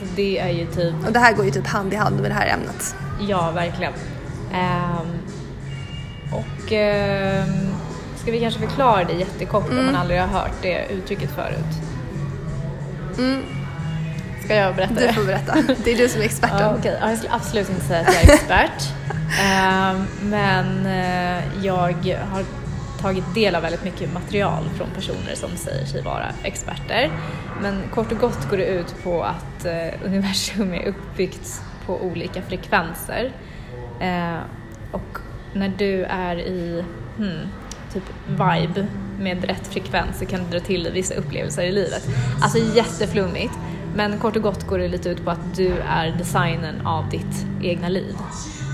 alltså 0.00 0.14
det 0.16 0.38
är 0.38 0.48
ju 0.48 0.66
typ, 0.66 0.94
Och 1.06 1.12
det 1.12 1.18
här 1.18 1.32
går 1.32 1.44
ju 1.44 1.50
typ 1.50 1.66
hand 1.66 1.92
i 1.92 1.96
hand 1.96 2.20
med 2.20 2.30
det 2.30 2.34
här 2.34 2.46
ämnet. 2.46 2.94
ja 3.28 3.50
verkligen. 3.50 3.92
Ehm, 4.54 5.18
och 6.32 6.72
ehm, 6.72 7.48
ska 8.16 8.30
vi 8.32 8.40
kanske 8.40 8.60
förklara 8.60 9.04
det 9.04 9.12
jättekort 9.12 9.68
om 9.70 9.76
man 9.86 9.96
aldrig 9.96 10.20
har 10.20 10.26
hört 10.26 10.52
det 10.62 10.86
uttrycket 10.90 11.30
förut? 11.30 11.74
Ska 14.44 14.54
jag 14.54 14.76
berätta 14.76 14.94
Du 14.94 15.06
det? 15.06 15.12
får 15.12 15.24
berätta. 15.24 15.54
Det 15.84 15.92
är 15.92 15.96
du 15.96 16.08
som 16.08 16.20
är 16.20 16.24
experten. 16.24 16.58
Ja, 16.60 16.74
okej. 16.78 16.98
Ja, 17.00 17.08
jag 17.08 17.18
skulle 17.18 17.34
absolut 17.34 17.70
inte 17.70 17.84
säga 17.84 18.00
att 18.00 18.14
jag 18.14 18.24
är 18.24 18.34
expert. 18.34 18.88
Ehm, 19.42 20.06
men 20.22 20.86
eh, 20.86 21.42
jag 21.66 21.76
har 22.30 22.44
tagit 23.02 23.34
del 23.34 23.54
av 23.54 23.62
väldigt 23.62 23.84
mycket 23.84 24.12
material 24.12 24.64
från 24.76 24.90
personer 24.90 25.34
som 25.34 25.56
säger 25.56 25.86
sig 25.86 26.02
vara 26.02 26.26
experter. 26.42 27.10
Men 27.62 27.82
kort 27.94 28.12
och 28.12 28.18
gott 28.18 28.50
går 28.50 28.56
det 28.56 28.66
ut 28.66 28.94
på 29.04 29.22
att 29.22 29.64
eh, 29.64 30.04
universum 30.04 30.74
är 30.74 30.86
uppbyggt 30.86 31.62
på 31.86 32.00
olika 32.02 32.42
frekvenser. 32.42 33.32
Eh, 34.00 34.38
och 34.92 35.18
när 35.54 35.68
du 35.68 36.04
är 36.04 36.36
i 36.36 36.84
hmm, 37.16 37.48
typ 37.92 38.02
vibe 38.26 38.86
med 39.18 39.44
rätt 39.44 39.66
frekvens 39.66 40.18
så 40.18 40.26
kan 40.26 40.40
du 40.44 40.58
dra 40.58 40.66
till 40.66 40.82
dig 40.82 40.92
vissa 40.92 41.14
upplevelser 41.14 41.62
i 41.62 41.72
livet. 41.72 42.08
Alltså 42.42 42.58
jätteflummigt. 42.58 43.54
Men 43.94 44.18
kort 44.18 44.36
och 44.36 44.42
gott 44.42 44.66
går 44.66 44.78
det 44.78 44.88
lite 44.88 45.08
ut 45.08 45.24
på 45.24 45.30
att 45.30 45.56
du 45.56 45.72
är 45.88 46.10
designen 46.18 46.86
av 46.86 47.10
ditt 47.10 47.46
egna 47.62 47.88
liv. 47.88 48.14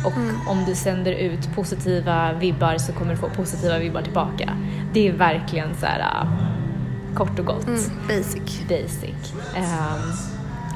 Och 0.05 0.51
om 0.51 0.65
du 0.67 0.75
sänder 0.75 1.13
ut 1.13 1.55
positiva 1.55 2.33
vibbar 2.33 2.79
så 2.79 2.93
kommer 2.93 3.11
du 3.11 3.17
få 3.17 3.29
positiva 3.29 3.79
vibbar 3.79 4.03
tillbaka. 4.03 4.57
Det 4.93 5.09
är 5.09 5.13
verkligen 5.13 5.75
så 5.75 5.87
här 5.87 6.01
uh, 6.01 6.49
kort 7.15 7.39
och 7.39 7.47
gott. 7.47 7.67
Basic. 8.09 8.63
Basic. 8.69 9.35
Ehm, 9.57 10.13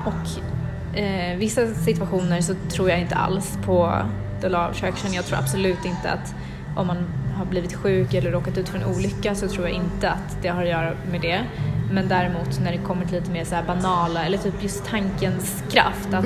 och 0.07 0.99
eh, 0.99 1.37
vissa 1.37 1.75
situationer 1.75 2.41
så 2.41 2.55
tror 2.55 2.91
jag 2.91 3.01
inte 3.01 3.15
alls 3.15 3.59
på 3.65 3.93
the 4.41 4.49
law 4.49 4.71
of 4.71 4.77
attraction. 4.77 5.13
Jag 5.13 5.25
tror 5.25 5.39
absolut 5.39 5.85
inte 5.85 6.11
att 6.11 6.35
om 6.77 6.87
man 6.87 6.97
har 7.37 7.45
blivit 7.45 7.75
sjuk 7.75 8.15
eller 8.15 8.31
råkat 8.31 8.59
ut 8.59 8.69
för 8.69 8.79
en 8.79 8.85
olycka 8.85 9.35
så 9.35 9.49
tror 9.49 9.69
jag 9.69 9.77
inte 9.77 10.11
att 10.11 10.43
det 10.43 10.49
har 10.49 10.63
att 10.63 10.69
göra 10.69 10.93
med 11.11 11.21
det. 11.21 11.41
Men 11.93 12.09
däremot 12.09 12.61
när 12.61 12.73
det 12.73 12.79
kommer 12.79 13.05
till 13.05 13.15
lite 13.15 13.31
mer 13.31 13.45
så 13.45 13.55
här 13.55 13.65
banala 13.65 14.25
eller 14.25 14.39
typ 14.39 14.63
just 14.63 14.85
tankens 14.87 15.65
kraft 15.71 16.15
att, 16.15 16.25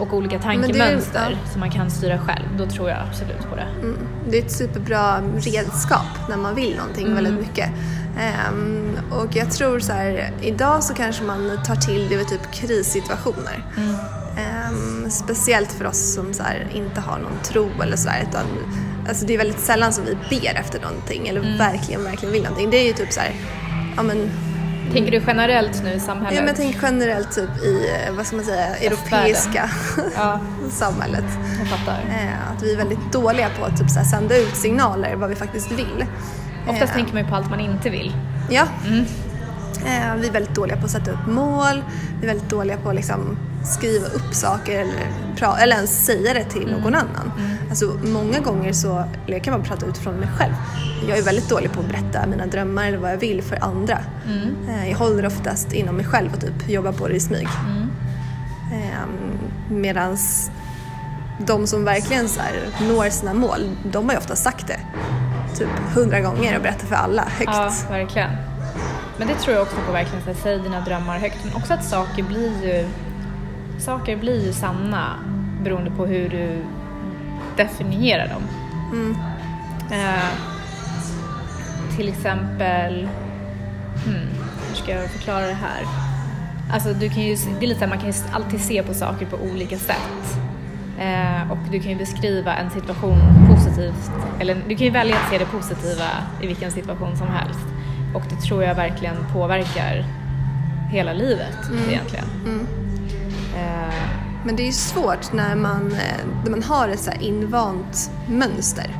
och 0.00 0.14
olika 0.14 0.36
Mm. 0.36 0.42
tankemönster 0.62 1.38
som 1.52 1.60
man 1.60 1.70
kan 1.70 1.90
styra 1.90 2.18
själv, 2.18 2.46
då 2.58 2.66
tror 2.66 2.90
jag 2.90 2.98
absolut 3.08 3.48
på 3.50 3.56
det. 3.56 3.66
Mm. 3.82 3.96
Det 4.30 4.38
är 4.38 4.42
ett 4.42 4.52
superbra 4.52 5.20
redskap 5.36 6.28
när 6.28 6.36
man 6.36 6.54
vill 6.54 6.76
någonting 6.76 7.14
väldigt 7.14 7.34
mycket. 7.34 7.68
Ehm, 8.20 8.98
och 9.10 9.36
jag 9.36 9.50
tror 9.50 9.80
så 9.80 9.92
här, 9.92 10.30
idag 10.42 10.84
så 10.84 10.94
kanske 10.94 11.24
man 11.24 11.58
tar 11.66 11.76
till 11.76 12.08
det 12.08 12.16
vid 12.16 12.28
typ 12.28 12.52
krissituationer. 12.52 13.64
Ehm, 14.38 15.10
speciellt 15.10 15.72
för 15.72 15.86
oss 15.86 16.14
som 16.14 16.34
så 16.34 16.42
här, 16.42 16.66
inte 16.74 17.00
har 17.00 17.18
någon 17.18 17.38
tro 17.42 17.68
eller 17.82 17.96
sådär. 17.96 18.28
Alltså 19.08 19.26
det 19.26 19.34
är 19.34 19.38
väldigt 19.38 19.60
sällan 19.60 19.92
som 19.92 20.04
vi 20.04 20.14
ber 20.40 20.54
efter 20.54 20.80
någonting 20.80 21.28
eller 21.28 21.58
verkligen, 21.58 22.04
verkligen 22.04 22.32
vill 22.32 22.42
någonting. 22.42 22.70
Det 22.70 22.76
är 22.76 22.86
ju 22.86 22.92
typ 22.92 23.12
så 23.12 23.20
här, 23.20 23.32
ja 23.96 24.02
men 24.02 24.30
Tänker 24.92 25.10
du 25.12 25.22
generellt 25.26 25.82
nu 25.84 25.92
i 25.92 26.00
samhället? 26.00 26.32
Ja, 26.34 26.40
men 26.40 26.46
jag 26.48 26.56
tänker 26.56 26.80
generellt 26.82 27.32
typ 27.34 27.62
i, 27.64 27.90
eh, 28.08 28.14
vad 28.16 28.26
ska 28.26 28.36
man 28.36 28.44
säga, 28.44 28.76
europeiska 28.76 29.70
Ja, 30.16 30.40
samhället. 30.70 31.24
jag 31.58 31.68
fattar. 31.68 32.00
Eh, 32.08 32.52
att 32.56 32.62
vi 32.62 32.72
är 32.72 32.76
väldigt 32.76 33.12
dåliga 33.12 33.48
på 33.58 33.64
att 33.64 33.76
typ 33.78 33.90
så 33.90 33.98
här 33.98 34.06
sända 34.06 34.36
ut 34.38 34.56
signaler 34.56 35.16
vad 35.16 35.28
vi 35.28 35.34
faktiskt 35.34 35.72
vill. 35.72 36.06
Oftast 36.68 36.82
Eh, 36.90 36.96
tänker 36.96 37.14
man 37.14 37.22
ju 37.22 37.28
på 37.28 37.34
allt 37.36 37.50
man 37.50 37.60
inte 37.60 37.90
vill. 37.90 38.16
Ja. 38.50 38.62
Eh, 39.86 40.14
vi 40.20 40.28
är 40.28 40.32
väldigt 40.32 40.54
dåliga 40.54 40.76
på 40.76 40.84
att 40.84 40.90
sätta 40.90 41.10
upp 41.10 41.26
mål. 41.26 41.84
Vi 42.20 42.26
är 42.26 42.34
väldigt 42.34 42.50
dåliga 42.50 42.76
på 42.76 42.88
att 42.88 42.94
liksom 42.94 43.38
skriva 43.64 44.06
upp 44.06 44.34
saker 44.34 44.80
eller, 44.80 45.06
pra- 45.36 45.58
eller 45.58 45.76
ens 45.76 46.04
säga 46.06 46.34
det 46.34 46.44
till 46.44 46.70
någon 46.70 46.94
annan. 46.94 47.32
Alltså 47.70 47.98
många 48.04 48.38
gånger 48.40 48.72
så, 48.72 48.88
eller 49.26 49.36
jag 49.36 49.44
kan 49.44 49.54
bara 49.54 49.64
prata 49.64 49.86
utifrån 49.86 50.14
mig 50.14 50.28
själv. 50.38 50.52
Jag 51.08 51.18
är 51.18 51.22
väldigt 51.22 51.48
dålig 51.48 51.72
på 51.72 51.80
att 51.80 51.86
berätta 51.86 52.26
mina 52.26 52.46
drömmar 52.46 52.86
eller 52.86 52.98
vad 52.98 53.12
jag 53.12 53.16
vill 53.16 53.42
för 53.42 53.64
andra. 53.64 53.98
Eh, 54.68 54.90
jag 54.90 54.98
håller 54.98 55.26
oftast 55.26 55.72
inom 55.72 55.96
mig 55.96 56.04
själv 56.04 56.34
och 56.34 56.40
typ 56.40 56.68
jobbar 56.68 56.92
på 56.92 57.08
det 57.08 57.14
i 57.14 57.20
smyg. 57.20 57.48
Eh, 58.72 59.06
medans 59.70 60.50
de 61.46 61.66
som 61.66 61.84
verkligen 61.84 62.28
så 62.28 62.40
här, 62.40 62.52
når 62.94 63.10
sina 63.10 63.34
mål, 63.34 63.60
de 63.84 64.04
har 64.04 64.12
ju 64.12 64.18
ofta 64.18 64.36
sagt 64.36 64.66
det 64.66 64.80
typ 65.56 65.68
hundra 65.94 66.20
gånger 66.20 66.56
och 66.56 66.62
berättat 66.62 66.88
för 66.88 66.94
alla 66.96 67.22
högt. 67.22 67.50
Ja, 67.54 67.72
verkligen. 67.90 68.30
Men 69.16 69.28
det 69.28 69.34
tror 69.34 69.54
jag 69.54 69.62
också 69.62 69.76
på 69.86 69.92
verkligen, 69.92 70.24
så 70.24 70.30
här, 70.30 70.36
säg 70.42 70.58
dina 70.58 70.80
drömmar 70.80 71.18
högt. 71.18 71.36
Men 71.44 71.54
också 71.54 71.72
att 71.74 71.84
saker 71.84 72.22
blir 72.22 72.62
ju, 72.64 72.86
saker 73.80 74.16
blir 74.16 74.46
ju 74.46 74.52
sanna 74.52 75.18
beroende 75.62 75.90
på 75.90 76.06
hur 76.06 76.28
du 76.28 76.62
definierar 77.56 78.28
dem. 78.28 78.42
Eh, 79.90 80.30
till 81.96 82.08
exempel, 82.08 83.08
hmm, 84.04 84.28
hur 84.68 84.74
ska 84.74 84.92
jag 84.92 85.10
förklara 85.10 85.46
det 85.46 85.52
här? 85.54 85.84
Alltså 86.72 86.92
du 86.92 87.08
kan 87.08 87.22
ju, 87.22 87.36
det 87.58 87.66
är 87.66 87.68
lite 87.68 87.86
man 87.86 87.98
kan 87.98 88.06
ju 88.06 88.14
alltid 88.32 88.60
se 88.60 88.82
på 88.82 88.94
saker 88.94 89.26
på 89.26 89.36
olika 89.36 89.78
sätt. 89.78 90.38
Eh, 91.00 91.52
och 91.52 91.58
du 91.70 91.80
kan 91.80 91.90
ju 91.90 91.96
beskriva 91.96 92.54
en 92.54 92.70
situation 92.70 93.18
positivt, 93.50 94.10
eller 94.40 94.56
du 94.68 94.76
kan 94.76 94.86
ju 94.86 94.90
välja 94.90 95.16
att 95.16 95.30
se 95.30 95.38
det 95.38 95.46
positiva 95.46 96.08
i 96.42 96.46
vilken 96.46 96.70
situation 96.70 97.16
som 97.16 97.28
helst. 97.28 97.66
Och 98.14 98.22
det 98.30 98.36
tror 98.36 98.64
jag 98.64 98.74
verkligen 98.74 99.16
påverkar 99.32 100.04
hela 100.90 101.12
livet 101.12 101.56
egentligen. 101.88 102.24
Eh, 102.46 102.89
Men 104.44 104.56
det 104.56 104.62
är 104.62 104.66
ju 104.66 104.72
svårt 104.72 105.32
när 105.32 105.54
man, 105.54 105.92
eh, 105.92 106.26
när 106.44 106.50
man 106.50 106.62
har 106.62 106.88
ett 106.88 107.00
så 107.00 107.10
invant 107.20 108.10
mönster. 108.28 108.96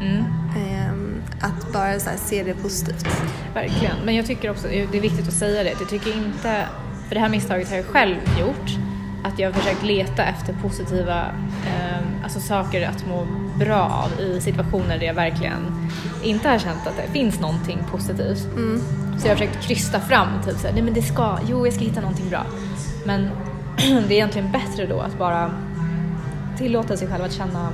mm. 0.00 0.24
Ehm, 0.56 1.22
att 1.40 1.72
bara 1.72 1.98
se 2.00 2.42
det 2.42 2.54
positivt. 2.54 3.06
Verkligen, 3.54 3.96
men 4.04 4.14
jag 4.14 4.26
tycker 4.26 4.50
också, 4.50 4.68
det 4.68 4.96
är 4.96 5.00
viktigt 5.00 5.28
att 5.28 5.34
säga 5.34 5.62
det, 5.62 5.70
jag 5.80 5.88
tycker 5.88 6.16
inte, 6.16 6.66
för 7.08 7.14
det 7.14 7.20
här 7.20 7.28
misstaget 7.28 7.70
har 7.70 7.76
jag 7.76 7.86
själv 7.86 8.16
gjort, 8.40 8.70
att 9.24 9.38
jag 9.38 9.52
har 9.52 9.60
försökt 9.60 9.82
leta 9.82 10.24
efter 10.24 10.52
positiva 10.52 11.26
eh, 11.66 12.22
alltså 12.22 12.40
saker 12.40 12.88
att 12.88 13.06
må 13.06 13.26
bra 13.58 13.82
av 14.04 14.20
i 14.20 14.40
situationer 14.40 14.98
där 14.98 15.06
jag 15.06 15.14
verkligen 15.14 15.90
inte 16.22 16.48
har 16.48 16.58
känt 16.58 16.86
att 16.86 16.96
det 16.96 17.12
finns 17.12 17.40
någonting 17.40 17.78
positivt. 17.90 18.38
Så 19.18 19.26
jag 19.26 19.30
har 19.30 19.36
försökt 19.36 19.62
krysta 19.62 20.00
fram 20.00 20.28
typ 20.44 20.58
såhär, 20.58 20.74
nej 20.74 20.82
men 20.82 20.94
det 20.94 21.02
ska, 21.02 21.38
jo 21.48 21.66
jag 21.66 21.74
ska 21.74 21.84
hitta 21.84 22.00
någonting 22.00 22.28
bra. 22.28 22.46
Men 23.04 23.30
det 24.08 24.14
är 24.14 24.16
egentligen 24.16 24.52
bättre 24.52 24.86
då 24.86 25.00
att 25.00 25.18
bara 25.18 25.50
tillåta 26.58 26.96
sig 26.96 27.08
själv 27.08 27.24
att 27.24 27.32
känna, 27.32 27.70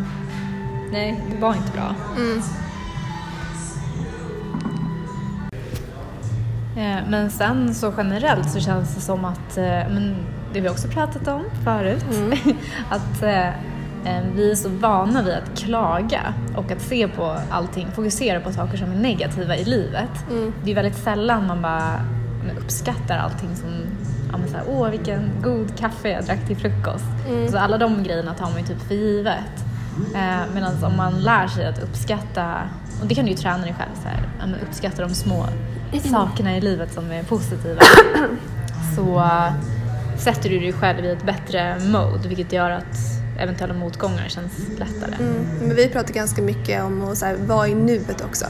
nej 0.92 1.24
det 1.30 1.40
var 1.40 1.54
inte 1.54 1.72
bra. 1.72 1.94
Eh, 6.76 6.98
Men 7.08 7.30
sen 7.30 7.74
så 7.74 7.92
generellt 7.96 8.50
så 8.50 8.60
känns 8.60 8.94
det 8.94 9.00
som 9.00 9.24
att, 9.24 9.56
eh, 9.58 9.64
men 9.64 10.16
det 10.52 10.60
vi 10.60 10.68
också 10.68 10.88
pratat 10.88 11.28
om 11.28 11.42
förut, 11.64 12.04
att 12.90 13.22
eh, 13.22 13.48
vi 14.34 14.50
är 14.50 14.54
så 14.54 14.68
vana 14.68 15.22
vid 15.22 15.34
att 15.34 15.58
klaga 15.58 16.34
och 16.56 16.70
att 16.72 16.80
se 16.82 17.08
på 17.08 17.36
allting, 17.50 17.88
fokusera 17.94 18.40
på 18.40 18.52
saker 18.52 18.76
som 18.76 18.92
är 18.92 18.96
negativa 18.96 19.56
i 19.56 19.64
livet. 19.64 20.10
Det 20.64 20.70
är 20.70 20.74
väldigt 20.74 20.96
sällan 20.96 21.46
man 21.46 21.62
bara 21.62 22.00
uppskattar 22.64 23.18
allting 23.18 23.56
som, 23.56 23.68
ja 24.36 24.40
men 24.40 24.48
såhär, 24.48 24.64
åh 24.68 24.90
vilken 24.90 25.30
god 25.42 25.78
kaffe 25.78 26.08
jag 26.08 26.24
drack 26.24 26.46
till 26.46 26.56
frukost. 26.56 27.04
Så 27.50 27.58
alla 27.58 27.78
de 27.78 28.02
grejerna 28.02 28.34
tar 28.34 28.50
man 28.50 28.58
ju 28.58 28.66
typ 28.66 28.82
för 28.88 28.94
givet. 28.94 29.64
Eh, 30.14 30.54
Medan 30.54 30.84
om 30.84 30.96
man 30.96 31.20
lär 31.20 31.46
sig 31.46 31.66
att 31.66 31.82
uppskatta, 31.82 32.54
och 33.00 33.06
det 33.06 33.14
kan 33.14 33.24
du 33.24 33.30
ju 33.30 33.36
träna 33.36 33.58
dig 33.58 33.74
själv, 33.78 33.94
så 34.02 34.08
här, 34.08 34.28
ja, 34.40 34.46
men 34.46 34.60
uppskatta 34.60 35.02
de 35.02 35.14
små 35.14 35.46
sakerna 36.10 36.56
i 36.56 36.60
livet 36.60 36.92
som 36.92 37.10
är 37.10 37.22
positiva. 37.22 37.80
så 38.96 39.18
eh, 39.18 39.52
sätter 40.18 40.50
du 40.50 40.58
dig 40.60 40.72
själv 40.72 41.04
i 41.04 41.10
ett 41.10 41.26
bättre 41.26 41.78
mode 41.78 42.28
vilket 42.28 42.52
gör 42.52 42.70
att 42.70 42.96
eventuella 43.38 43.74
motgångar 43.74 44.28
känns 44.28 44.52
lättare. 44.78 45.14
Mm. 45.20 45.44
Men 45.60 45.76
vi 45.76 45.88
pratar 45.88 46.14
ganska 46.14 46.42
mycket 46.42 46.82
om 46.82 47.02
att 47.02 47.18
så 47.18 47.26
här, 47.26 47.36
vara 47.36 47.68
i 47.68 47.74
nuet 47.74 48.24
också. 48.24 48.44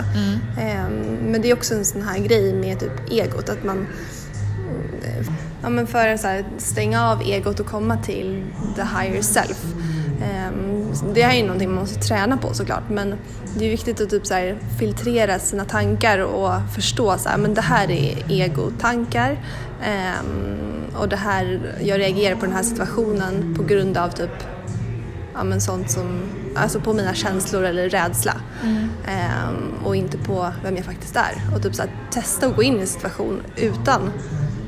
Ehm, 0.60 1.16
men 1.22 1.42
det 1.42 1.50
är 1.50 1.54
också 1.54 1.74
en 1.74 1.84
sån 1.84 2.02
här 2.02 2.18
grej 2.18 2.52
med 2.52 2.80
typ 2.80 3.10
egot, 3.10 3.48
att 3.48 3.64
man 3.64 3.76
mm, 3.76 5.35
ja, 5.66 5.70
men 5.70 5.86
för 5.86 6.08
att 6.08 6.20
så 6.20 6.26
här, 6.26 6.44
stänga 6.58 7.10
av 7.10 7.22
egot 7.22 7.60
och 7.60 7.66
komma 7.66 7.96
till 7.96 8.44
the 8.76 8.82
higher 8.82 9.22
self. 9.22 9.64
Ehm, 10.22 10.92
det 11.14 11.22
här 11.22 11.32
är 11.32 11.36
ju 11.36 11.42
någonting 11.42 11.68
man 11.68 11.78
måste 11.78 12.00
träna 12.00 12.36
på 12.36 12.54
såklart 12.54 12.82
men 12.90 13.14
det 13.58 13.64
är 13.64 13.70
viktigt 13.70 14.00
att 14.00 14.10
typ 14.10 14.26
så 14.26 14.34
här, 14.34 14.58
filtrera 14.78 15.38
sina 15.38 15.64
tankar 15.64 16.18
och 16.18 16.50
förstå 16.74 17.18
så 17.18 17.28
här, 17.28 17.38
men 17.38 17.54
det 17.54 17.60
här 17.60 17.90
är 17.90 18.30
egotankar 18.30 19.38
ehm, 19.84 20.84
och 20.98 21.08
det 21.08 21.16
här, 21.16 21.74
jag 21.82 22.00
reagerar 22.00 22.34
på 22.36 22.46
den 22.46 22.54
här 22.54 22.62
situationen 22.62 23.54
på 23.58 23.62
grund 23.62 23.96
av 23.96 24.08
typ 24.08 24.44
ja, 25.34 25.44
men 25.44 25.60
sånt 25.60 25.90
som, 25.90 26.20
alltså 26.56 26.80
på 26.80 26.92
mina 26.92 27.14
känslor 27.14 27.64
eller 27.64 27.88
rädsla. 27.88 28.34
Ehm, 29.06 29.84
och 29.84 29.96
inte 29.96 30.18
på 30.18 30.52
vem 30.62 30.76
jag 30.76 30.84
faktiskt 30.84 31.16
är. 31.16 31.54
Och 31.54 31.62
typ 31.62 31.74
så 31.74 31.82
här, 31.82 31.90
testa 32.10 32.46
att 32.46 32.56
gå 32.56 32.62
in 32.62 32.76
i 32.76 32.80
en 32.80 32.86
situation 32.86 33.42
utan 33.56 34.12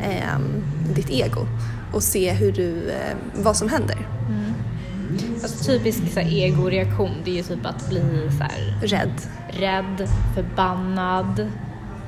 ehm, 0.03 0.63
ditt 0.95 1.11
ego 1.11 1.47
och 1.93 2.03
se 2.03 2.33
hur 2.33 2.53
du, 2.53 2.91
eh, 2.91 3.17
vad 3.35 3.57
som 3.57 3.69
händer. 3.69 3.97
Alltså, 5.43 5.65
typisk 5.65 6.13
så 6.15 6.21
här, 6.21 6.29
egoreaktion 6.29 7.11
det 7.25 7.31
är 7.31 7.35
ju 7.35 7.43
typ 7.43 7.67
att 7.67 7.89
bli 7.89 8.01
så 8.39 8.43
här, 8.43 8.79
Rädd. 8.83 9.13
rädd, 9.49 10.09
förbannad. 10.35 11.41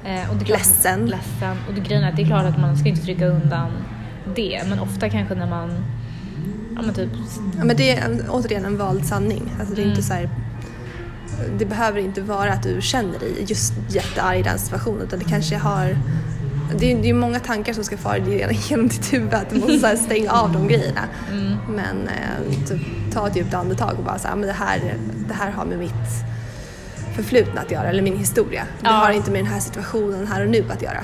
Eh, 0.04 0.30
och 0.30 0.36
det 0.36 0.42
är 0.42 0.44
klart, 0.44 0.58
Ledsen. 0.58 1.06
ledsen. 1.06 1.56
Och 1.68 1.74
det, 1.74 1.80
grejen 1.80 2.04
är 2.04 2.08
att 2.10 2.16
det 2.16 2.22
är 2.22 2.26
klart 2.26 2.46
att 2.46 2.58
man 2.58 2.76
ska 2.76 2.88
inte 2.88 3.02
trycka 3.02 3.26
undan 3.26 3.70
det 4.34 4.62
men 4.68 4.80
ofta 4.80 5.08
kanske 5.08 5.34
när 5.34 5.46
man 5.46 5.70
ja, 6.76 6.82
men 6.82 6.94
typ, 6.94 7.08
Ja, 7.58 7.64
men 7.64 7.76
det 7.76 7.90
är 7.90 8.24
återigen 8.28 8.64
en 8.64 8.76
vald 8.76 9.06
sanning. 9.06 9.52
Alltså, 9.58 9.74
det, 9.74 9.82
är 9.82 9.86
inte 9.86 10.02
så 10.02 10.12
här, 10.12 10.30
det 11.58 11.66
behöver 11.66 11.98
inte 12.00 12.20
vara 12.20 12.52
att 12.52 12.62
du 12.62 12.78
känner 12.80 13.18
dig 13.18 13.44
just 13.46 13.72
jättearg 13.88 14.40
i 14.40 14.42
den 14.42 14.58
situationen 14.58 15.02
utan 15.02 15.18
det 15.18 15.24
kanske 15.24 15.56
har 15.56 15.96
det 16.78 16.92
är, 16.92 17.02
det 17.02 17.10
är 17.10 17.14
många 17.14 17.40
tankar 17.40 17.72
som 17.72 17.84
ska 17.84 17.96
fara 17.96 18.18
genom 18.68 18.88
ditt 18.88 19.12
huvud 19.12 19.34
att 19.34 19.50
du 19.50 19.56
måste 19.56 19.78
så 19.78 19.86
här 19.86 19.96
stänga 19.96 20.30
av 20.32 20.52
de 20.52 20.68
grejerna. 20.68 21.00
Men 21.68 22.08
eh, 22.08 22.66
typ, 22.68 22.80
ta 23.12 23.26
ett 23.28 23.36
djupt 23.36 23.54
andetag 23.54 23.94
och 23.98 24.04
bara 24.04 24.18
säga 24.18 24.36
men 24.36 24.46
det 24.46 24.52
här, 24.54 24.80
det 25.28 25.34
här 25.34 25.50
har 25.50 25.64
med 25.64 25.78
mitt 25.78 25.92
förflutna 27.14 27.60
att 27.60 27.70
göra 27.70 27.88
eller 27.88 28.02
min 28.02 28.16
historia. 28.16 28.62
Det 28.80 28.86
Ja. 28.86 28.90
har 28.90 29.10
inte 29.10 29.30
med 29.30 29.40
den 29.44 29.52
här 29.52 29.60
situationen 29.60 30.26
här 30.26 30.42
och 30.44 30.50
nu 30.50 30.64
att 30.70 30.82
göra. 30.82 31.00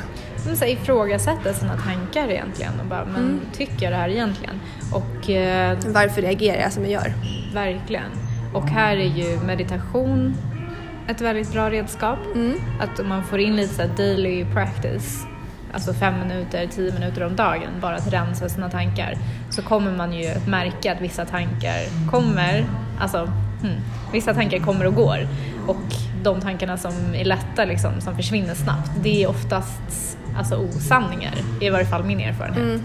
men, 0.46 0.57
så 0.57 0.64
här, 0.64 0.72
ifrågasätta 0.72 1.52
sina 1.55 1.76
tankar 1.76 2.29
egentligen 2.31 2.72
och 2.81 2.87
bara, 2.87 3.05
men 3.05 3.16
Mm. 3.24 3.40
tycker 3.57 3.83
jag 3.83 3.92
det 3.92 3.96
här 3.96 4.09
egentligen? 4.09 4.61
Och 4.92 5.31
eh, 5.31 5.79
Varför 5.87 6.22
reagerar 6.22 6.61
jag 6.62 6.72
som 6.72 6.83
jag 6.83 6.92
gör? 6.92 7.12
verkligen. 7.55 8.11
Och 8.55 8.62
här 8.66 8.96
är 8.96 9.05
ju 9.16 9.38
meditation 9.46 10.35
ett 11.09 11.20
väldigt 11.20 11.52
bra 11.52 11.70
redskap. 11.70 12.18
Mm. 12.35 12.52
Att 12.81 13.07
man 13.07 13.24
får 13.24 13.38
in 13.40 13.57
lite 13.57 13.74
så 13.74 13.83
här 13.83 13.90
daily 13.96 14.44
practice, 14.44 15.24
alltså 15.77 15.95
fem 15.95 16.15
minuter, 16.19 16.67
tio 16.67 16.93
minuter 16.93 17.25
om 17.25 17.37
dagen, 17.37 17.71
bara 17.81 17.97
att 17.97 18.12
rensa 18.12 18.49
sina 18.49 18.71
tankar, 18.71 19.19
så 19.51 19.62
kommer 19.62 19.97
man 19.97 20.12
ju 20.12 20.35
märka 20.47 20.93
att 20.93 21.01
vissa 21.01 21.25
tankar 21.25 22.11
kommer, 22.11 22.65
alltså 23.01 23.19
hmm, 23.62 23.81
vissa 24.12 24.35
tankar 24.35 24.59
kommer 24.59 24.87
och 24.87 24.95
går. 24.95 25.29
Och 25.67 25.85
de 26.23 26.41
tankarna 26.41 26.77
som 26.77 27.15
är 27.15 27.25
lätta, 27.25 27.65
liksom, 27.65 28.01
som 28.01 28.17
försvinner 28.17 28.55
snabbt, 28.55 28.91
det 29.03 29.23
är 29.23 29.29
oftast 29.29 30.19
alltså, 30.39 30.57
osanningar, 30.57 31.35
i 31.61 31.71
varje 31.71 31.87
fall 31.87 32.05
min 32.05 32.21
erfarenhet. 32.21 32.65
Mm. 32.65 32.83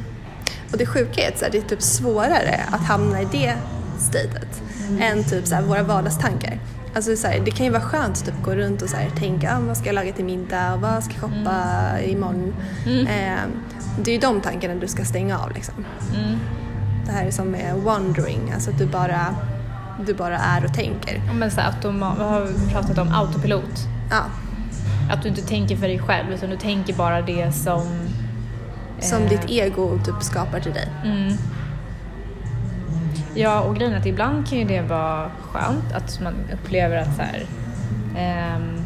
Och 0.71 0.77
det 0.77 0.86
sjuka 0.86 1.21
är 1.21 1.32
att 1.32 1.51
det 1.51 1.58
är 1.58 1.62
typ 1.62 1.82
svårare 1.82 2.60
att 2.71 2.86
hamna 2.88 3.21
i 3.21 3.27
det 3.32 3.54
statet 3.99 4.63
än 4.99 5.23
typ 5.23 5.47
så 5.47 5.56
här, 5.56 5.62
våra 5.62 5.84
vardagstankar. 5.84 6.60
Alltså 6.95 7.15
så 7.15 7.27
här, 7.27 7.39
det 7.45 7.51
kan 7.51 7.65
ju 7.65 7.71
vara 7.71 7.82
skönt 7.82 8.17
att 8.17 8.25
typ 8.25 8.43
gå 8.43 8.56
runt 8.56 8.82
och 8.82 8.89
så 8.89 8.97
här, 8.97 9.10
tänka 9.10 9.56
ah, 9.56 9.60
vad 9.60 9.77
ska 9.77 9.86
jag 9.86 9.95
laga 9.95 10.13
till 10.13 10.25
middag, 10.25 10.75
vad 10.75 11.04
ska 11.04 11.13
jag 11.13 11.21
shoppa 11.21 11.99
imorgon. 12.06 12.54
Eh, 12.88 13.39
det 14.04 14.12
är 14.12 14.15
ju 14.15 14.19
de 14.21 14.41
tankarna 14.41 14.75
du 14.75 14.88
ska 14.88 15.06
stänga 15.06 15.39
av 15.39 15.51
liksom. 15.54 15.73
Mm. 16.15 16.39
Det 17.06 17.12
här 17.12 17.25
är 17.25 17.32
som 17.32 17.47
med 17.47 17.75
wandering, 17.75 18.51
alltså 18.54 18.69
att 18.71 18.77
du 18.77 18.86
bara, 18.86 19.25
du 20.06 20.13
bara 20.13 20.38
är 20.38 20.65
och 20.65 20.73
tänker. 20.73 21.15
Ja, 21.27 21.34
Men 21.34 21.51
så 21.51 21.62
här, 21.62 21.71
automa- 21.71 22.17
vad 22.17 22.27
har 22.27 22.41
vi 22.41 22.71
pratat 22.73 22.97
om? 22.97 23.13
Autopilot. 23.13 23.88
Ja, 24.10 24.23
Att 25.13 25.21
du 25.23 25.30
inte 25.30 25.41
tänker 25.41 25.77
för 25.77 25.88
dig 25.88 25.99
själv 25.99 26.34
utan 26.34 26.49
du 26.49 26.58
tänker 26.58 26.93
bara 26.93 27.21
det 27.21 27.51
som... 27.51 27.84
som 28.99 29.23
eh, 29.23 29.30
ditt 29.30 29.49
ego 29.49 29.99
typ 30.06 30.23
skapar 30.23 30.60
till 30.60 30.73
dig. 30.73 30.88
Mm. 31.06 31.34
Ja, 33.35 33.61
och 33.61 33.75
grejen 33.75 33.93
är 33.93 33.97
att 33.97 34.05
ibland 34.05 34.47
kan 34.49 34.57
ju 34.57 34.63
det 34.65 34.81
vara 34.81 35.31
skönt 35.41 35.93
att 35.93 36.19
man 36.21 36.33
upplever 36.53 36.97
att 36.97 37.15
så 37.15 37.21
här, 37.21 37.45
ehm, 38.17 38.81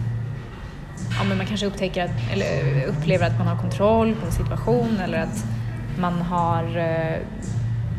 ja, 1.18 1.24
men 1.30 1.38
man 1.38 1.48
kanske 1.48 1.66
upptäcker 1.66 2.06
att, 2.06 2.12
eller 2.34 2.84
upplever 2.88 3.28
att 3.28 3.38
man 3.38 3.48
har 3.48 3.58
kontroll 3.58 4.16
på 4.16 4.26
en 4.26 4.32
situation 4.32 5.00
eller 5.04 5.20
att 5.20 5.46
man 6.00 6.14
har 6.22 6.78
eh, 6.78 7.16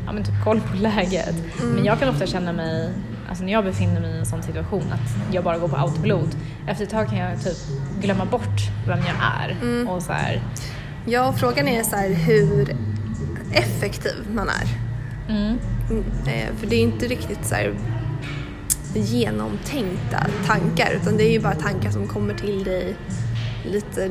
ja, 0.07 0.13
men 0.13 0.25
typ 0.25 0.45
koll 0.45 0.61
på 0.61 0.77
läget. 0.77 1.35
Men 1.75 1.85
jag 1.85 1.99
kan 1.99 2.09
ofta 2.09 2.27
känna 2.27 2.53
mig, 2.53 2.91
alltså 3.29 3.45
när 3.45 3.53
jag 3.53 3.65
befinner 3.65 4.01
mig 4.01 4.11
i 4.11 4.19
en 4.19 4.27
sån 4.27 4.43
situation 4.43 4.85
att 4.93 5.35
jag 5.35 5.45
bara 5.45 5.59
går 5.59 5.69
på 5.69 5.77
autopilot. 5.77 6.37
Efter 6.69 6.85
ett 6.85 6.91
tag 6.91 7.09
kan 7.09 7.19
jag 7.19 7.43
typ 7.43 7.57
glömma 8.01 8.25
bort 8.25 8.61
vem 8.87 8.99
jag 8.99 9.17
är 9.41 9.57
och 9.89 10.03
så 10.03 10.13
här, 10.13 10.41
Ja, 11.09 11.33
frågan 11.33 11.69
är 11.69 11.83
så 11.83 11.97
här 11.97 12.09
hur 12.15 12.77
effektiv 13.53 14.15
man 14.35 14.49
är. 14.49 14.67
mm, 15.29 15.43
Mm, 15.49 15.59
För 16.59 16.67
det 16.67 16.77
är 16.77 16.83
inte 16.83 17.07
riktigt 17.07 17.47
så 17.47 17.55
genomtänkta 18.99 20.27
tankar 20.47 20.93
utan 21.03 21.17
det 21.17 21.25
är 21.25 21.33
ju 21.33 21.41
bara 21.41 21.55
tankar 21.55 21.91
som 21.91 22.09
kommer 22.09 22.35
till 22.35 22.65
dig, 22.65 22.97
lite 23.65 24.11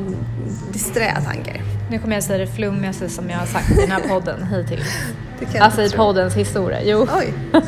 disträ 0.73 1.21
tankar. 1.21 1.61
Nu 1.89 1.99
kommer 1.99 2.13
jag 2.13 2.23
säga 2.23 2.37
det 2.37 2.47
flummigaste 2.47 3.09
som 3.09 3.29
jag 3.29 3.37
har 3.37 3.45
sagt 3.45 3.71
i 3.71 3.75
den 3.75 3.91
här 3.91 4.07
podden 4.09 4.47
hittills. 4.47 4.95
Alltså 5.59 5.81
i 5.81 5.89
poddens 5.89 6.35
historia. 6.35 6.79
Jo, 6.83 7.07
Oj! 7.17 7.33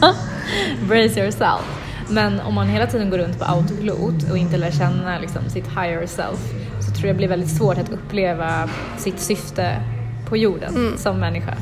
brace 0.87 1.19
yourself. 1.19 1.61
Men 2.09 2.39
om 2.39 2.53
man 2.53 2.67
hela 2.67 2.87
tiden 2.87 3.09
går 3.09 3.17
runt 3.17 3.39
på 3.39 3.45
autopilot 3.45 4.31
och 4.31 4.37
inte 4.37 4.57
lär 4.57 4.71
känna 4.71 5.19
liksom, 5.19 5.49
sitt 5.49 5.67
higher 5.67 6.05
self 6.05 6.39
så 6.79 6.91
tror 6.91 7.07
jag 7.07 7.15
det 7.15 7.17
blir 7.17 7.27
väldigt 7.27 7.57
svårt 7.57 7.77
att 7.77 7.89
uppleva 7.89 8.69
sitt 8.97 9.19
syfte 9.19 9.81
på 10.29 10.37
jorden 10.37 10.93
som 10.97 11.19
människa. 11.19 11.53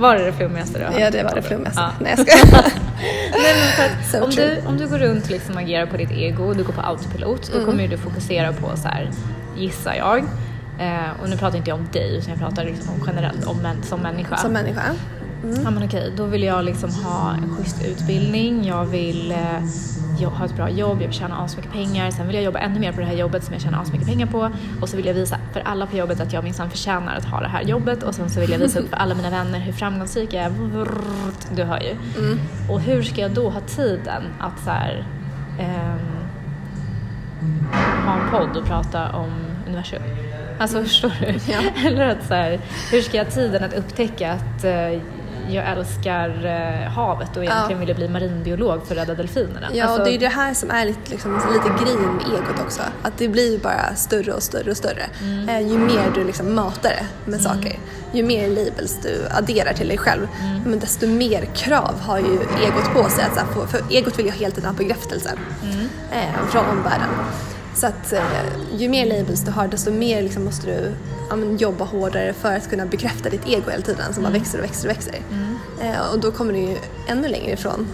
Var 0.00 0.16
det 0.16 0.24
det 0.24 0.32
flummigaste 0.32 0.78
du 0.78 0.84
har. 0.84 0.92
Ja, 0.92 1.04
hört 1.04 1.14
i 1.14 1.16
det 1.18 1.24
var 1.24 1.34
det 1.34 1.42
flummigaste. 1.42 1.80
Ja. 1.80 1.90
Nej, 2.00 2.14
jag 2.16 2.26
skojar. 2.28 2.62
Nej, 3.32 3.54
men 3.54 3.72
för 3.76 3.82
att 3.84 4.10
So 4.10 4.24
om, 4.24 4.30
true. 4.30 4.54
du, 4.62 4.66
om 4.68 4.76
du 4.76 4.88
går 4.88 4.98
runt 4.98 5.30
liksom 5.30 5.54
och 5.54 5.60
agerar 5.60 5.86
på 5.86 5.96
ditt 5.96 6.10
ego 6.10 6.44
och 6.44 6.56
du 6.56 6.64
går 6.64 6.72
på 6.72 6.80
autopilot 6.80 7.48
Mm. 7.48 7.60
då 7.60 7.70
kommer 7.70 7.88
du 7.88 7.98
fokusera 7.98 8.52
på 8.52 8.76
så 8.76 8.88
här, 8.88 9.10
gissar 9.56 9.94
jag. 9.94 10.18
Eh, 10.78 11.10
och 11.22 11.28
nu 11.30 11.36
pratar 11.36 11.56
inte 11.58 11.70
jag 11.70 11.78
om 11.78 11.88
dig 11.92 12.16
utan 12.16 12.30
jag 12.30 12.38
pratar 12.38 12.64
liksom 12.64 12.94
om 12.94 13.00
generellt 13.06 13.46
om 13.46 13.58
män, 13.62 13.82
som 13.82 14.00
människa. 14.00 14.36
Som 14.36 14.52
människa. 14.52 14.82
Ja 15.64 15.70
men 15.70 15.84
okej, 15.84 16.12
då 16.16 16.24
vill 16.24 16.42
jag 16.42 16.64
liksom 16.64 16.90
ha 16.90 17.34
en 17.34 17.56
schysst 17.56 17.84
utbildning, 17.84 18.64
jag 18.64 18.84
vill 18.84 19.32
eh, 19.32 19.62
jag 20.18 20.30
ha 20.30 20.44
ett 20.44 20.56
bra 20.56 20.70
jobb, 20.70 21.00
jag 21.00 21.08
vill 21.08 21.16
tjäna 21.16 21.36
asmycket 21.36 21.72
pengar, 21.72 22.10
sen 22.10 22.26
vill 22.26 22.36
jag 22.36 22.44
jobba 22.44 22.58
ännu 22.58 22.80
mer 22.80 22.92
på 22.92 23.00
det 23.00 23.06
här 23.06 23.14
jobbet 23.14 23.44
som 23.44 23.52
jag 23.52 23.62
tjänar 23.62 23.82
asmycket 23.82 24.08
pengar 24.08 24.26
på 24.26 24.50
och 24.80 24.88
så 24.88 24.96
vill 24.96 25.06
jag 25.06 25.14
visa 25.14 25.36
för 25.52 25.60
alla 25.60 25.86
på 25.86 25.96
jobbet 25.96 26.20
att 26.20 26.32
jag 26.32 26.44
minsann 26.44 26.70
förtjänar 26.70 27.16
att 27.16 27.24
ha 27.24 27.40
det 27.40 27.48
här 27.48 27.62
jobbet 27.62 28.02
och 28.02 28.14
sen 28.14 28.30
så 28.30 28.40
vill 28.40 28.50
jag 28.50 28.58
visa 28.58 28.78
upp 28.78 28.88
för 28.88 28.96
alla 28.96 29.14
mina 29.14 29.30
vänner 29.30 29.58
hur 29.58 29.72
framgångsrik 29.72 30.32
jag 30.32 30.44
är. 30.44 30.52
Du 31.56 31.64
hör 31.64 31.80
ju. 31.80 31.96
Och 32.68 32.80
hur 32.80 33.02
ska 33.02 33.20
jag 33.20 33.30
då 33.30 33.50
ha 33.50 33.60
tiden 33.60 34.22
att 34.38 34.64
så 34.64 34.70
här, 34.70 35.04
ehm, 35.58 35.98
ha 38.06 38.14
en 38.14 38.30
podd 38.30 38.56
och 38.56 38.64
prata 38.68 39.12
om 39.12 39.30
universum? 39.66 40.02
Alltså 40.58 40.82
förstår 40.82 41.12
du? 41.20 41.52
Ja. 41.52 41.58
Eller 41.86 42.08
att 42.08 42.26
så 42.26 42.34
här, 42.34 42.60
hur 42.92 43.00
ska 43.02 43.16
jag 43.16 43.24
ha 43.24 43.30
tiden 43.30 43.64
att 43.64 43.74
upptäcka 43.74 44.32
att 44.32 44.64
eh, 44.64 45.00
jag 45.54 45.68
älskar 45.68 46.28
eh, 46.44 46.90
havet 46.90 47.36
och 47.36 47.44
egentligen 47.44 47.70
Ja. 47.70 47.78
vill 47.78 47.88
jag 47.88 47.96
bli 47.96 48.08
marinbiolog 48.08 48.86
för 48.86 48.94
att 48.96 49.00
rädda 49.02 49.14
delfinerna? 49.14 49.66
Ja, 49.72 49.84
Alltså, 49.84 49.98
och 50.02 50.04
det 50.08 50.14
är 50.14 50.18
det 50.18 50.28
här 50.28 50.54
som 50.54 50.70
är 50.70 50.84
lite, 50.84 51.10
liksom, 51.10 51.32
lite 51.34 51.84
grejen 51.84 52.02
med 52.16 52.24
egot 52.26 52.60
också. 52.66 52.82
Att 53.02 53.18
det 53.18 53.28
blir 53.28 53.58
bara 53.58 53.94
större 53.96 54.32
och 54.32 54.42
större 54.42 54.70
och 54.70 54.76
större. 54.76 55.02
Mm. 55.22 55.48
Eh, 55.48 55.60
ju 55.72 55.78
mer 55.78 56.10
du 56.14 56.24
liksom 56.24 56.54
matar 56.54 56.90
det 56.90 57.30
med 57.30 57.40
saker, 57.40 57.76
ju 58.12 58.22
mer 58.22 58.48
labels 58.48 58.98
du 59.02 59.26
adderar 59.30 59.72
till 59.72 59.88
dig 59.88 59.98
själv, 59.98 60.26
Mm. 60.40 60.62
men 60.66 60.78
desto 60.78 61.06
mer 61.06 61.44
krav 61.54 61.94
har 62.00 62.18
ju 62.18 62.34
egot 62.64 62.92
på 62.94 63.08
sig. 63.10 63.24
Att, 63.24 63.34
så 63.34 63.40
här, 63.40 63.46
få- 63.54 63.66
för 63.66 63.80
egot 63.90 64.18
vill 64.18 64.26
ju 64.26 64.32
hela 64.32 64.54
tiden 64.54 64.70
ha 64.70 64.76
bekräftelse 64.76 65.30
Mm. 65.62 65.88
eh, 66.12 66.40
från 66.50 66.64
omvärlden. 66.66 67.08
Så 67.74 67.86
att 67.86 68.12
eh, 68.12 68.22
ju 68.76 68.88
mer 68.88 69.06
labels 69.06 69.40
du 69.44 69.50
har, 69.50 69.68
desto 69.68 69.90
mer 69.90 70.22
liksom 70.22 70.44
måste 70.44 70.66
du 70.66 70.90
ja, 71.30 71.36
men, 71.36 71.56
jobba 71.56 71.84
hårdare 71.84 72.32
för 72.32 72.56
att 72.56 72.70
kunna 72.70 72.86
bekräfta 72.86 73.28
ditt 73.30 73.48
ego 73.48 73.70
hela 73.70 73.82
tiden 73.82 74.14
som 74.14 74.22
bara 74.22 74.28
Mm. 74.28 74.40
växer 74.40 74.58
och 74.58 74.64
växer 74.64 74.88
och 74.88 74.94
växer. 74.96 75.14
Eh, 75.82 76.12
och 76.12 76.18
då 76.20 76.30
kommer 76.32 76.52
du 76.52 76.58
ju 76.58 76.76
ännu 77.06 77.28
längre 77.28 77.52
ifrån 77.52 77.86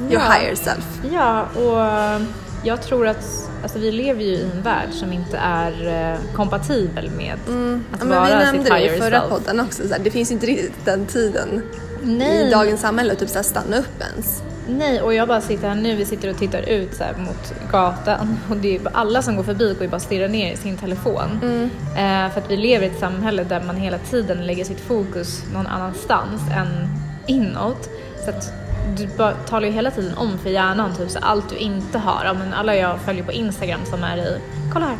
your 0.00 0.12
Ja. 0.12 0.32
higher 0.32 0.54
self. 0.54 1.00
Ja, 1.12 1.42
och 1.42 2.20
jag 2.64 2.82
tror 2.82 3.06
att 3.06 3.48
alltså, 3.62 3.78
vi 3.78 3.92
lever 3.92 4.22
ju 4.22 4.30
i 4.34 4.42
en 4.42 4.62
värld 4.62 4.88
som 4.92 5.12
inte 5.12 5.36
är 5.36 5.86
eh, 6.12 6.18
kompatibel 6.36 7.10
med 7.10 7.34
att 7.34 7.48
Mm. 7.48 7.84
Ja, 7.90 7.96
men 8.04 8.08
vara 8.08 8.24
vi 8.24 8.30
sitt 8.30 8.52
nämnde 8.52 8.70
det 8.70 8.76
higher 8.76 8.94
i 8.94 8.98
förra 9.00 9.20
self. 9.20 9.30
podden 9.32 9.60
också, 9.60 9.82
så 9.88 9.94
här, 9.94 10.00
det 10.04 10.10
finns 10.10 10.30
ju 10.30 10.34
inte 10.34 10.46
riktigt 10.46 10.84
den 10.84 11.06
tiden 11.06 11.62
Nej. 12.04 12.46
i 12.46 12.50
dagens 12.50 12.80
samhälle 12.80 13.12
att 13.12 13.18
typ, 13.18 13.28
så 13.28 13.34
här, 13.34 13.42
stanna 13.42 13.76
upp 13.76 14.02
ens. 14.12 14.42
Nej, 14.68 15.02
och 15.02 15.14
jag 15.14 15.28
bara 15.28 15.40
sitter 15.40 15.68
här 15.68 15.74
nu, 15.74 15.94
vi 15.94 16.04
sitter 16.04 16.30
och 16.30 16.38
tittar 16.38 16.68
ut 16.68 16.94
så 16.94 17.04
mot 17.16 17.54
gatan 17.72 18.38
och 18.50 18.56
det 18.56 18.76
är 18.76 18.80
alla 18.92 19.22
som 19.22 19.36
går 19.36 19.42
förbi 19.42 19.72
går 19.72 19.82
ju 19.82 19.88
bara 19.88 19.96
och 19.96 20.02
stirrar 20.02 20.28
ner 20.28 20.52
i 20.52 20.56
sin 20.56 20.76
telefon. 20.76 21.70
Eh, 21.96 22.32
för 22.32 22.40
att 22.40 22.50
vi 22.50 22.56
lever 22.56 22.86
i 22.86 22.90
ett 22.90 22.98
samhälle 22.98 23.44
där 23.44 23.62
man 23.62 23.76
hela 23.76 23.98
tiden 23.98 24.46
lägger 24.46 24.64
sitt 24.64 24.80
fokus 24.80 25.42
någon 25.54 25.66
annanstans 25.66 26.42
än 26.56 26.88
inåt. 27.26 27.88
Så 28.24 28.30
att 28.30 28.52
du 28.96 29.08
bara 29.16 29.32
talar 29.32 29.66
ju 29.66 29.72
hela 29.72 29.90
tiden 29.90 30.14
om 30.16 30.38
för 30.38 30.50
hjärnan 30.50 30.96
typ 30.96 31.10
så 31.10 31.18
allt 31.18 31.50
du 31.50 31.56
inte 31.56 31.98
har. 31.98 32.24
Ja, 32.24 32.32
men 32.32 32.54
alla 32.54 32.76
jag 32.76 33.00
följer 33.00 33.24
på 33.24 33.32
Instagram 33.32 33.80
som 33.84 34.04
är 34.04 34.16
i, 34.16 34.38
kolla 34.72 34.86
här. 34.86 34.96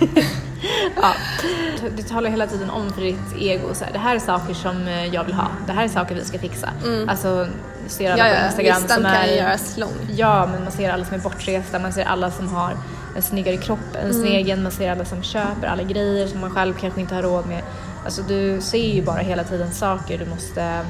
ja, 0.96 1.14
du 1.96 2.02
talar 2.02 2.30
hela 2.30 2.46
tiden 2.46 2.70
om 2.70 2.92
för 2.92 3.02
ditt 3.02 3.36
ego 3.38 3.74
så 3.74 3.84
här, 3.84 3.92
det 3.92 3.98
här 3.98 4.14
är 4.14 4.18
saker 4.18 4.54
som 4.54 4.88
eh, 4.88 5.14
jag 5.14 5.24
vill 5.24 5.34
ha, 5.34 5.48
det 5.66 5.72
här 5.72 5.84
är 5.84 5.88
saker 5.88 6.14
vi 6.14 6.24
ska 6.24 6.38
fixa. 6.38 6.70
Alltså, 7.08 7.46
du 7.84 7.90
ser 7.90 8.12
alla 8.12 8.28
Ja, 8.28 8.34
på 8.40 8.46
Instagram 8.46 8.82
listan 8.82 9.02
som 9.02 9.12
kan 9.12 9.14
är... 9.14 9.36
göras 9.36 9.76
lång. 9.78 9.92
Ja, 10.16 10.48
men 10.52 10.62
man 10.62 10.72
ser 10.72 10.90
alla 10.90 11.04
som 11.04 11.14
är 11.14 11.18
bortresta, 11.20 11.78
man 11.78 11.92
ser 11.92 12.04
alla 12.04 12.30
som 12.30 12.48
har 12.48 12.76
en 13.16 13.22
snyggare 13.22 13.56
kropp 13.56 13.96
än 14.02 14.12
sin 14.12 14.26
egen, 14.26 14.62
man 14.62 14.72
ser 14.72 14.90
alla 14.90 15.04
som 15.04 15.22
köper 15.22 15.66
alla 15.66 15.82
grejer 15.82 16.26
som 16.26 16.40
man 16.40 16.50
själv 16.50 16.74
kanske 16.80 17.00
inte 17.00 17.14
har 17.14 17.22
råd 17.22 17.46
med. 17.46 17.62
Alltså 18.04 18.22
du 18.22 18.60
ser 18.60 18.94
ju 18.94 19.02
bara 19.02 19.18
hela 19.18 19.44
tiden 19.44 19.72
saker 19.72 20.18
du 20.18 20.26
måste 20.26 20.80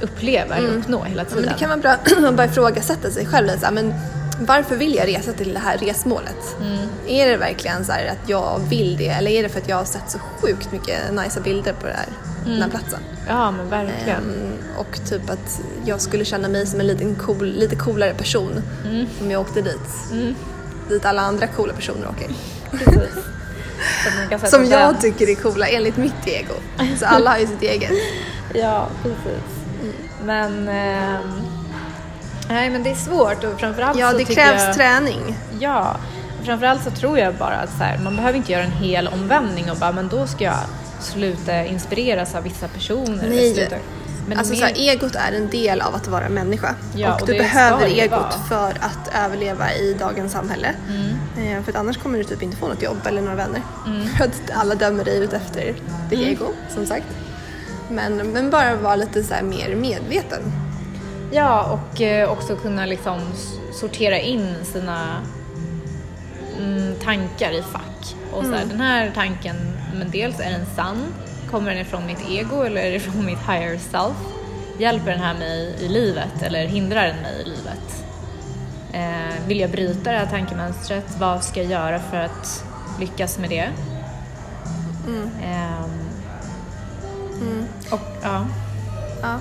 uppleva 0.00 0.56
eller 0.56 0.68
uppnå 0.68 1.04
hela 1.04 1.24
tiden. 1.24 1.44
men 1.44 1.52
det 1.52 1.58
kan 1.58 1.68
vara 1.68 1.80
bra 1.80 1.90
att 2.28 2.34
bara 2.34 2.46
ifrågasätta 2.46 3.10
sig 3.10 3.26
själv 3.26 3.46
lite, 3.46 3.70
men 3.70 3.94
varför 4.40 4.76
vill 4.76 4.94
jag 4.94 5.08
resa 5.08 5.32
till 5.32 5.52
det 5.54 5.58
här 5.60 5.78
resmålet? 5.78 6.56
Är 7.06 7.26
det 7.28 7.36
verkligen 7.36 7.84
så 7.84 7.92
här 7.92 8.06
att 8.06 8.28
jag 8.28 8.60
vill 8.68 8.96
det 8.96 9.08
eller 9.08 9.30
är 9.30 9.42
det 9.42 9.48
för 9.48 9.60
att 9.60 9.68
jag 9.68 9.76
har 9.76 9.84
sett 9.84 10.10
så 10.10 10.18
sjukt 10.18 10.72
mycket 10.72 10.98
nice 11.12 11.40
bilder 11.40 11.72
på 11.72 11.86
det 11.86 11.92
här, 11.92 12.06
den 12.44 12.62
här 12.62 12.70
platsen? 12.70 12.98
Ja, 13.28 13.50
men 13.50 13.68
verkligen. 13.70 14.18
Ehm, 14.18 14.52
och 14.78 14.98
typ 15.10 15.30
att 15.30 15.60
jag 15.84 16.00
skulle 16.00 16.24
känna 16.24 16.48
mig 16.48 16.66
som 16.66 16.80
en 16.80 16.86
liten 16.86 17.14
cool, 17.14 17.46
lite 17.46 17.76
coolare 17.76 18.14
person 18.14 18.62
om 19.20 19.30
jag 19.30 19.40
åkte 19.40 19.62
dit. 19.62 20.12
Dit 20.88 21.04
alla 21.04 21.22
andra 21.22 21.46
coola 21.46 21.72
personer 21.72 22.08
åker. 22.08 22.28
Precis. 22.70 23.24
Som 24.50 24.64
jag 24.70 24.80
den- 24.94 25.00
tycker 25.00 25.28
är 25.30 25.34
coola 25.34 25.66
enligt 25.66 25.96
mitt 25.96 26.26
ego. 26.26 26.54
Så 26.98 27.06
alla 27.06 27.30
har 27.30 27.38
ju 27.38 27.46
sitt 27.46 27.62
eget. 27.62 27.90
Ja, 28.54 28.88
precis. 29.02 29.42
Men... 30.24 30.68
ehm, 30.68 31.22
nej, 32.48 32.70
men 32.70 32.82
det 32.82 32.90
är 32.90 32.94
svårt 32.94 33.44
och 33.44 33.60
framförallt 33.60 33.98
Ja, 33.98 34.10
så 34.10 34.18
det 34.18 34.24
tycker 34.24 34.34
krävs 34.42 34.62
jag... 34.62 34.74
träning. 34.74 35.36
Ja, 35.60 35.96
framförallt 36.44 36.84
så 36.84 36.90
tror 36.90 37.18
jag 37.18 37.34
bara 37.34 37.54
att 37.56 37.70
så 37.78 37.84
här, 37.84 37.98
man 37.98 38.16
behöver 38.16 38.38
inte 38.38 38.52
göra 38.52 38.62
en 38.64 38.70
hel 38.72 39.08
omvändning 39.08 39.70
och 39.70 39.76
bara 39.76 39.92
men 39.92 40.08
då 40.08 40.26
ska 40.26 40.44
jag 40.44 40.58
sluta 41.00 41.64
inspireras 41.64 42.34
av 42.34 42.42
vissa 42.42 42.68
personer. 42.68 43.24
Nej. 43.28 43.68
Men 44.28 44.38
alltså 44.38 44.52
mer- 44.54 44.60
så 44.60 44.66
här, 44.66 44.74
egot 44.76 45.14
är 45.14 45.32
en 45.32 45.50
del 45.50 45.80
av 45.80 45.94
att 45.94 46.08
vara 46.08 46.28
människa. 46.28 46.74
Ja, 46.94 47.14
och, 47.14 47.20
och 47.20 47.26
du 47.26 47.32
behöver 47.38 47.86
egot 47.86 48.38
för 48.48 48.70
att 48.70 49.14
överleva 49.24 49.72
i 49.72 49.96
dagens 49.98 50.32
samhälle. 50.32 50.68
Mm. 50.88 51.56
Eh, 51.58 51.62
för 51.64 51.72
att 51.72 51.76
annars 51.78 51.96
kommer 51.96 52.18
du 52.18 52.24
typ 52.24 52.42
inte 52.42 52.56
få 52.56 52.68
något 52.68 52.82
jobb 52.82 52.96
eller 53.06 53.22
några 53.22 53.36
vänner. 53.36 53.62
För 54.18 54.24
att 54.24 54.40
alla 54.54 54.74
dömer 54.74 55.04
dig 55.04 55.18
ut 55.18 55.32
efter 55.32 55.74
ditt 56.10 56.18
Mm. 56.18 56.32
ego, 56.32 56.44
som 56.74 56.86
sagt. 56.86 57.06
Men, 57.90 58.16
men 58.16 58.50
bara 58.50 58.76
vara 58.76 58.96
lite 58.96 59.22
så 59.24 59.34
mer 59.42 59.74
medveten. 59.74 60.42
Ja, 61.30 61.62
och 61.72 62.00
eh, 62.00 62.32
också 62.32 62.56
kunna 62.56 62.86
liksom 62.86 63.20
sortera 63.72 64.18
in 64.18 64.54
sina 64.64 65.20
mm, 66.58 66.94
tankar 67.04 67.50
i 67.50 67.62
fack. 67.62 68.16
Och 68.32 68.44
så 68.44 68.52
här, 68.52 68.64
den 68.64 68.80
här 68.80 69.10
tanken, 69.14 69.56
men 69.94 70.10
dels 70.10 70.40
är 70.40 70.50
den 70.50 70.66
sann? 70.76 71.04
Kommer 71.50 71.70
den 71.70 71.80
ifrån 71.80 72.06
mitt 72.06 72.30
ego 72.30 72.62
eller 72.62 72.80
är 72.80 72.92
det 72.92 73.00
från 73.00 73.24
mitt 73.26 73.38
higher 73.38 73.78
self? 73.78 74.16
Hjälper 74.78 75.10
den 75.10 75.20
här 75.20 75.34
mig 75.34 75.76
i 75.80 75.88
livet 75.88 76.42
eller 76.42 76.66
hindrar 76.66 77.06
den 77.06 77.16
mig 77.16 77.42
i 77.42 77.44
livet? 77.44 78.04
Eh, 78.92 79.46
vill 79.48 79.60
jag 79.60 79.70
bryta 79.70 80.12
det 80.12 80.18
här 80.18 80.26
tankemönstret? 80.26 81.16
Vad 81.18 81.44
ska 81.44 81.62
jag 81.62 81.70
göra 81.70 81.98
för 81.98 82.16
att 82.16 82.64
lyckas 83.00 83.38
med 83.38 83.50
det? 83.50 83.68
Ehm, 85.42 86.06
och 87.90 88.00
ja, 88.22 88.46
Ja. 89.22 89.38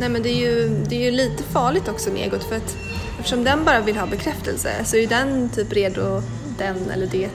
Nej 0.00 0.08
men 0.08 0.22
det 0.22 0.28
är, 0.28 0.50
ju, 0.50 0.68
det 0.88 0.94
är 0.94 1.00
ju 1.00 1.10
lite 1.10 1.42
farligt 1.42 1.88
också 1.88 2.10
med 2.10 2.22
egot 2.22 2.44
för 2.44 2.56
att 2.56 2.76
eftersom 3.18 3.44
den 3.44 3.64
bara 3.64 3.80
vill 3.80 3.96
ha 3.96 4.06
bekräftelse 4.06 4.84
så 4.84 4.96
är 4.96 5.00
ju 5.00 5.06
den 5.06 5.48
typ 5.48 5.72
redo, 5.72 6.22
den 6.58 6.90
eller 6.90 7.06
det, 7.06 7.30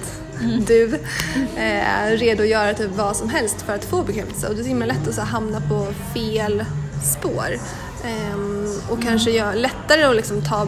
du, 0.68 1.00
eh, 1.56 2.12
redo 2.12 2.44
att 2.44 2.50
göra 2.50 2.74
typ 2.74 2.92
vad 2.96 3.16
som 3.16 3.30
helst 3.30 3.62
för 3.62 3.76
att 3.76 3.86
få 3.86 4.04
bekräftelse 4.04 4.48
och 4.48 4.56
det 4.56 4.62
är 4.62 4.64
så 4.64 4.70
himla 4.70 4.86
lätt 4.86 5.08
att 5.08 5.16
så 5.16 5.22
hamna 5.22 5.62
på 5.62 5.88
fel 6.14 6.66
spår. 7.04 7.60
Ehm, 8.04 8.68
och 8.90 9.02
kanske 9.02 9.32
gör, 9.32 9.54
lättare 9.54 10.04
att 10.04 10.16
liksom 10.16 10.42
ta, 10.42 10.68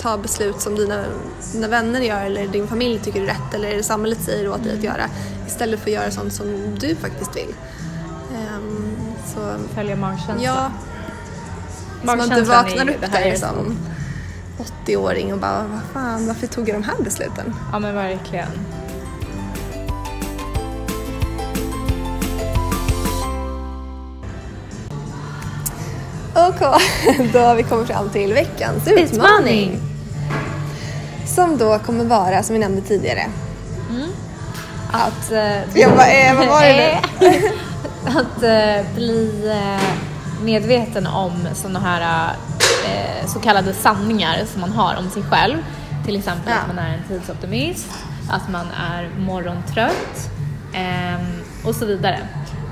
ta 0.00 0.18
beslut 0.18 0.60
som 0.60 0.74
dina, 0.74 1.04
dina 1.52 1.68
vänner 1.68 2.00
gör 2.00 2.24
eller 2.24 2.48
din 2.48 2.68
familj 2.68 2.98
tycker 2.98 3.22
är 3.22 3.26
rätt 3.26 3.54
eller 3.54 3.82
samhället 3.82 4.20
säger 4.22 4.48
åt 4.48 4.64
dig 4.64 4.78
att 4.78 4.82
göra 4.82 5.10
istället 5.46 5.80
för 5.80 5.90
att 5.90 5.94
göra 5.94 6.10
sånt 6.10 6.32
som 6.32 6.76
du 6.80 6.94
faktiskt 6.94 7.36
vill. 7.36 7.54
Ehm, 8.34 8.96
så 9.34 9.54
följa 9.74 9.96
magkänslan. 9.96 10.42
Ja, 10.42 10.70
man 12.06 12.20
inte 12.20 12.42
vaknar 12.42 12.90
upp 12.90 13.12
där 13.12 13.34
som 13.34 13.78
80-åring 14.86 15.32
och 15.32 15.38
bara 15.38 15.64
vad 15.72 15.80
fan, 15.92 16.26
varför 16.26 16.46
tog 16.46 16.68
jag 16.68 16.76
de 16.76 16.82
här 16.82 17.02
besluten? 17.04 17.54
Ja 17.72 17.78
men 17.78 17.94
verkligen. 17.94 18.48
Okej, 26.34 27.28
då 27.32 27.38
har 27.38 27.54
vi 27.54 27.62
kommit 27.62 27.86
fram 27.86 28.10
till 28.10 28.32
veckans 28.32 28.88
utmaning. 28.88 29.80
Som 31.26 31.58
då 31.58 31.78
kommer 31.78 32.04
vara, 32.04 32.42
som 32.42 32.54
vi 32.54 32.60
nämnde 32.60 32.82
tidigare, 32.82 33.26
Att, 34.92 35.32
eh, 35.32 35.80
Jag 35.80 35.96
bara, 35.96 36.06
eh, 36.06 36.36
vad 36.36 36.48
var 36.48 36.62
det 36.62 37.00
nu? 37.20 37.26
att 38.06 38.42
eh, 38.42 38.94
bli 38.94 39.50
eh, 39.50 39.85
medveten 40.46 41.06
om 41.06 41.32
sådana 41.54 41.78
här 41.80 42.30
eh, 42.86 43.26
så 43.26 43.38
kallade 43.38 43.72
sanningar 43.74 44.36
som 44.52 44.60
man 44.60 44.70
har 44.72 44.96
om 44.98 45.10
sig 45.10 45.22
själv. 45.22 45.56
Till 46.04 46.16
exempel 46.16 46.52
Ja. 46.52 46.56
att 46.60 46.66
man 46.74 46.78
är 46.84 46.94
en 46.94 47.02
tidsoptimist, 47.08 47.86
att 48.30 48.48
man 48.48 48.66
är 48.92 49.10
morgontrött 49.18 50.30
ehm, 50.74 51.42
och 51.64 51.74
så 51.74 51.86
vidare. 51.86 52.18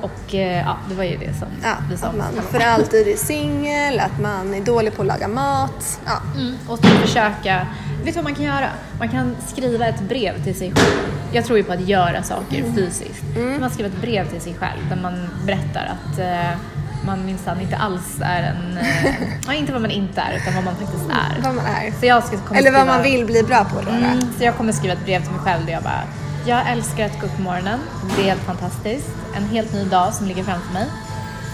Och 0.03 0.35
eh, 0.35 0.59
ja, 0.67 0.77
det 0.89 0.95
var 0.95 1.05
ju 1.05 1.17
det 1.17 1.35
som 1.39 1.49
ja, 1.63 1.75
vi 1.91 1.97
sa. 1.97 2.07
att 2.07 2.17
man 2.17 2.33
för 2.51 2.61
alltid 2.61 3.09
är 3.09 3.17
singel, 3.17 4.01
att 4.01 4.21
man 4.21 4.55
är 4.55 4.61
dålig 4.61 4.97
på 4.97 5.03
att 5.03 5.09
laga 5.09 5.29
mat. 5.29 6.01
Ja. 6.07 6.21
Mm, 6.41 6.55
och 6.69 6.79
så 6.79 6.85
försöka, 6.85 7.67
vet 8.05 8.07
du 8.07 8.13
vad 8.13 8.25
man 8.25 8.35
kan 8.35 8.45
göra? 8.45 8.69
Man 8.99 9.09
kan 9.09 9.37
skriva 9.47 9.87
ett 9.87 10.01
brev 10.01 10.45
till 10.45 10.55
sig 10.55 10.73
själv. 10.77 11.13
Jag 11.33 11.45
tror 11.45 11.59
ju 11.59 11.65
på 11.65 11.73
att 11.73 11.89
göra 11.89 12.23
saker 12.23 12.59
Mm. 12.59 12.75
fysiskt. 12.75 13.25
Man 13.61 13.71
skriver 13.71 13.91
ett 13.91 14.01
brev 14.01 14.29
till 14.31 14.41
sig 14.41 14.55
själv 14.55 14.89
där 14.89 14.97
man 14.97 15.29
berättar 15.47 15.93
att 15.93 16.19
eh, 16.19 16.59
man 17.07 17.27
minsann 17.27 17.61
inte 17.61 17.77
alls 17.77 18.21
är 18.21 18.43
en, 18.43 18.79
eh, 18.79 19.15
ja, 19.47 19.55
inte 19.55 19.73
vad 19.73 19.83
man 19.83 19.91
inte 19.91 20.21
är 20.21 20.37
utan 20.37 20.55
vad 20.55 20.65
man 20.65 20.77
faktiskt 20.77 21.05
är. 21.11 21.43
Vad 21.43 21.55
man 21.55 21.67
är. 21.67 21.93
Så 22.01 22.07
jag 22.07 22.25
ska, 22.25 22.37
Eller 22.37 22.73
vad 22.73 22.81
skriva, 22.81 22.85
man 22.85 23.03
vill 23.03 23.25
bli 23.27 23.43
bra 23.43 23.65
på 23.65 23.83
göra. 23.83 23.97
Mm, 23.97 24.21
så 24.39 24.45
jag 24.45 24.57
kommer 24.57 24.73
skriva 24.73 24.95
ett 24.95 25.05
brev 25.05 25.23
till 25.23 25.31
mig 25.31 25.41
själv 25.41 25.67
där 25.67 25.73
jag 25.73 25.83
bara, 25.83 26.03
jag 26.47 26.71
älskar 26.71 27.07
att 27.07 27.21
gå 27.21 27.27
upp 27.27 27.37
på 27.37 27.43
morgonen. 27.43 27.81
Det 28.17 28.23
är 28.23 28.27
helt 28.27 28.43
fantastiskt. 28.43 29.09
En 29.37 29.45
helt 29.49 29.73
ny 29.73 29.85
dag 29.85 30.15
som 30.15 30.27
ligger 30.27 30.45
framför 30.45 30.73
mig. 30.73 30.87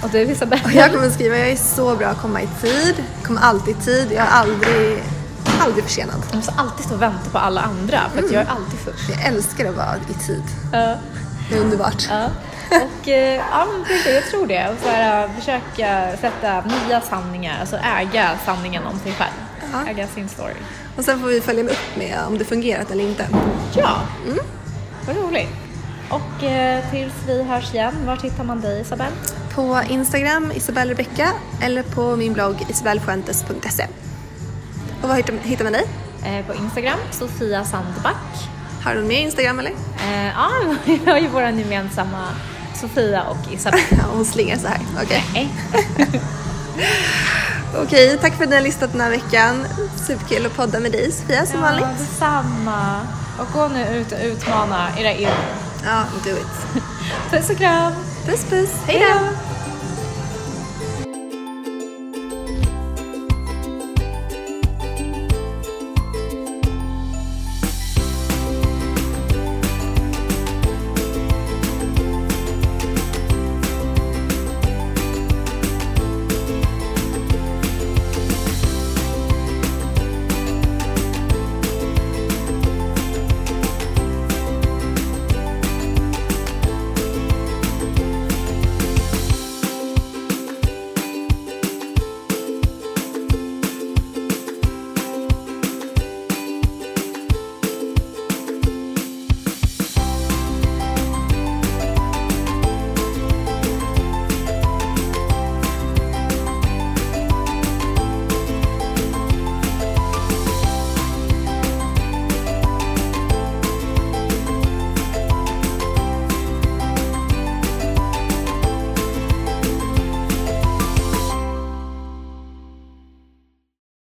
Och 0.02 0.10
du 0.10 0.18
Isabella? 0.18 0.62
Och 0.64 0.72
jag 0.72 0.92
kommer 0.92 1.10
skriva, 1.10 1.36
jag 1.36 1.48
är 1.50 1.56
så 1.56 1.96
bra 1.96 2.06
att 2.08 2.22
komma 2.22 2.42
i 2.42 2.48
tid, 2.60 3.04
kommer 3.22 3.40
alltid 3.40 3.76
i 3.76 3.80
tid, 3.80 4.08
jag 4.10 4.26
är 4.26 4.30
aldrig, 4.30 5.02
aldrig 5.60 5.84
försenad. 5.84 6.22
Jag 6.28 6.36
måste 6.36 6.54
alltid 6.56 6.84
stå 6.86 6.94
och 6.94 7.02
vänta 7.02 7.30
på 7.32 7.38
alla 7.38 7.60
andra 7.60 7.98
för 8.14 8.24
att 8.24 8.32
jag 8.32 8.42
är 8.42 8.48
alltid 8.48 8.78
först. 8.78 9.10
Jag 9.10 9.26
älskar 9.26 9.68
att 9.68 9.76
vara 9.76 9.96
i 10.10 10.26
tid. 10.26 10.42
Ja. 10.72 10.94
Det 11.50 11.56
är 11.56 11.60
underbart. 11.60 12.06
Ja. 12.10 12.28
Och 12.70 13.08
eh, 13.08 13.42
ja, 13.50 13.66
men 13.72 13.84
precis, 13.84 14.14
jag 14.14 14.24
tror 14.24 14.46
det. 14.46 14.68
Och 14.68 14.78
så 14.82 14.88
här, 14.88 15.24
äh, 15.24 15.30
försöka 15.38 16.16
sätta 16.20 16.60
nya 16.60 17.00
sanningar, 17.00 17.60
alltså 17.60 17.76
äga 17.76 18.38
sanningen 18.44 18.86
om 18.86 18.98
sig 18.98 19.12
själv. 19.12 19.32
Ja. 19.72 19.90
Äga 19.90 20.06
sin 20.06 20.28
story. 20.28 20.54
Och 20.96 21.04
sen 21.04 21.20
får 21.20 21.26
vi 21.26 21.40
följa 21.40 21.64
upp 21.64 21.96
med 21.96 22.18
om 22.26 22.38
det 22.38 22.44
fungerat 22.44 22.90
eller 22.90 23.04
inte. 23.04 23.26
Ja, 23.76 24.02
vad 25.06 25.16
roligt. 25.16 25.48
Och 26.10 26.44
eh, 26.44 26.90
tills 26.90 27.12
vi 27.26 27.42
hörs 27.42 27.74
igen, 27.74 27.94
var 28.06 28.16
hittar 28.16 28.44
man 28.44 28.60
dig 28.60 28.80
Isabelle? 28.80 29.12
På 29.54 29.80
Instagram, 29.88 30.52
Isabelle 30.54 30.90
Rebecka, 30.90 31.28
eller 31.62 31.82
på 31.82 32.16
min 32.16 32.32
blogg 32.32 32.66
isabellfuentes.se. 32.68 33.86
Och 35.02 35.08
var 35.08 35.16
hittar, 35.16 35.64
man 35.64 35.72
dig? 35.72 35.84
Eh, 36.24 36.46
på 36.46 36.54
Instagram, 36.54 36.98
Sofia 37.10 37.64
Sandback. 37.64 38.48
Har 38.84 38.94
du 38.94 39.02
mer 39.02 39.20
Instagram 39.20 39.58
eller? 39.58 39.70
Eh, 39.70 40.26
ja, 40.26 40.50
vi 40.84 41.00
har 41.10 41.18
ju 41.18 41.28
vår 41.28 41.42
gemensamma 41.42 42.28
Sofia 42.74 43.22
och 43.22 43.52
Isabelle. 43.52 43.82
Ja, 43.90 43.96
hon 44.14 44.24
slingar 44.24 44.56
så 44.56 44.66
här. 44.66 44.80
Okej. 45.02 45.24
Nej. 45.34 45.50
Okej, 47.82 48.18
tack 48.20 48.36
för 48.36 48.44
att 48.44 48.50
ni 48.50 48.56
har 48.56 48.62
lyssnat 48.62 48.92
den 48.92 49.00
här 49.00 49.10
veckan. 49.10 49.66
Superkul 50.06 50.46
att 50.46 50.56
podda 50.56 50.80
med 50.80 50.92
dig 50.92 51.12
Sofia 51.12 51.46
som 51.46 51.56
Ja, 51.60 51.62
vanligt. 51.66 51.98
detsamma. 51.98 53.00
Och 53.38 53.52
gå 53.52 53.68
nu 53.68 53.96
ut 53.96 54.12
och 54.12 54.18
utmana 54.24 54.88
era 54.98 55.12
egna. 55.12 55.30
Ja, 55.84 56.02
do 56.24 56.30
it. 56.30 56.82
Puss 57.30 57.50
och 57.50 57.56
kram! 57.56 57.92
Puss 58.26 58.44
puss, 58.44 58.70
hej 58.86 58.98
då! 59.08 59.49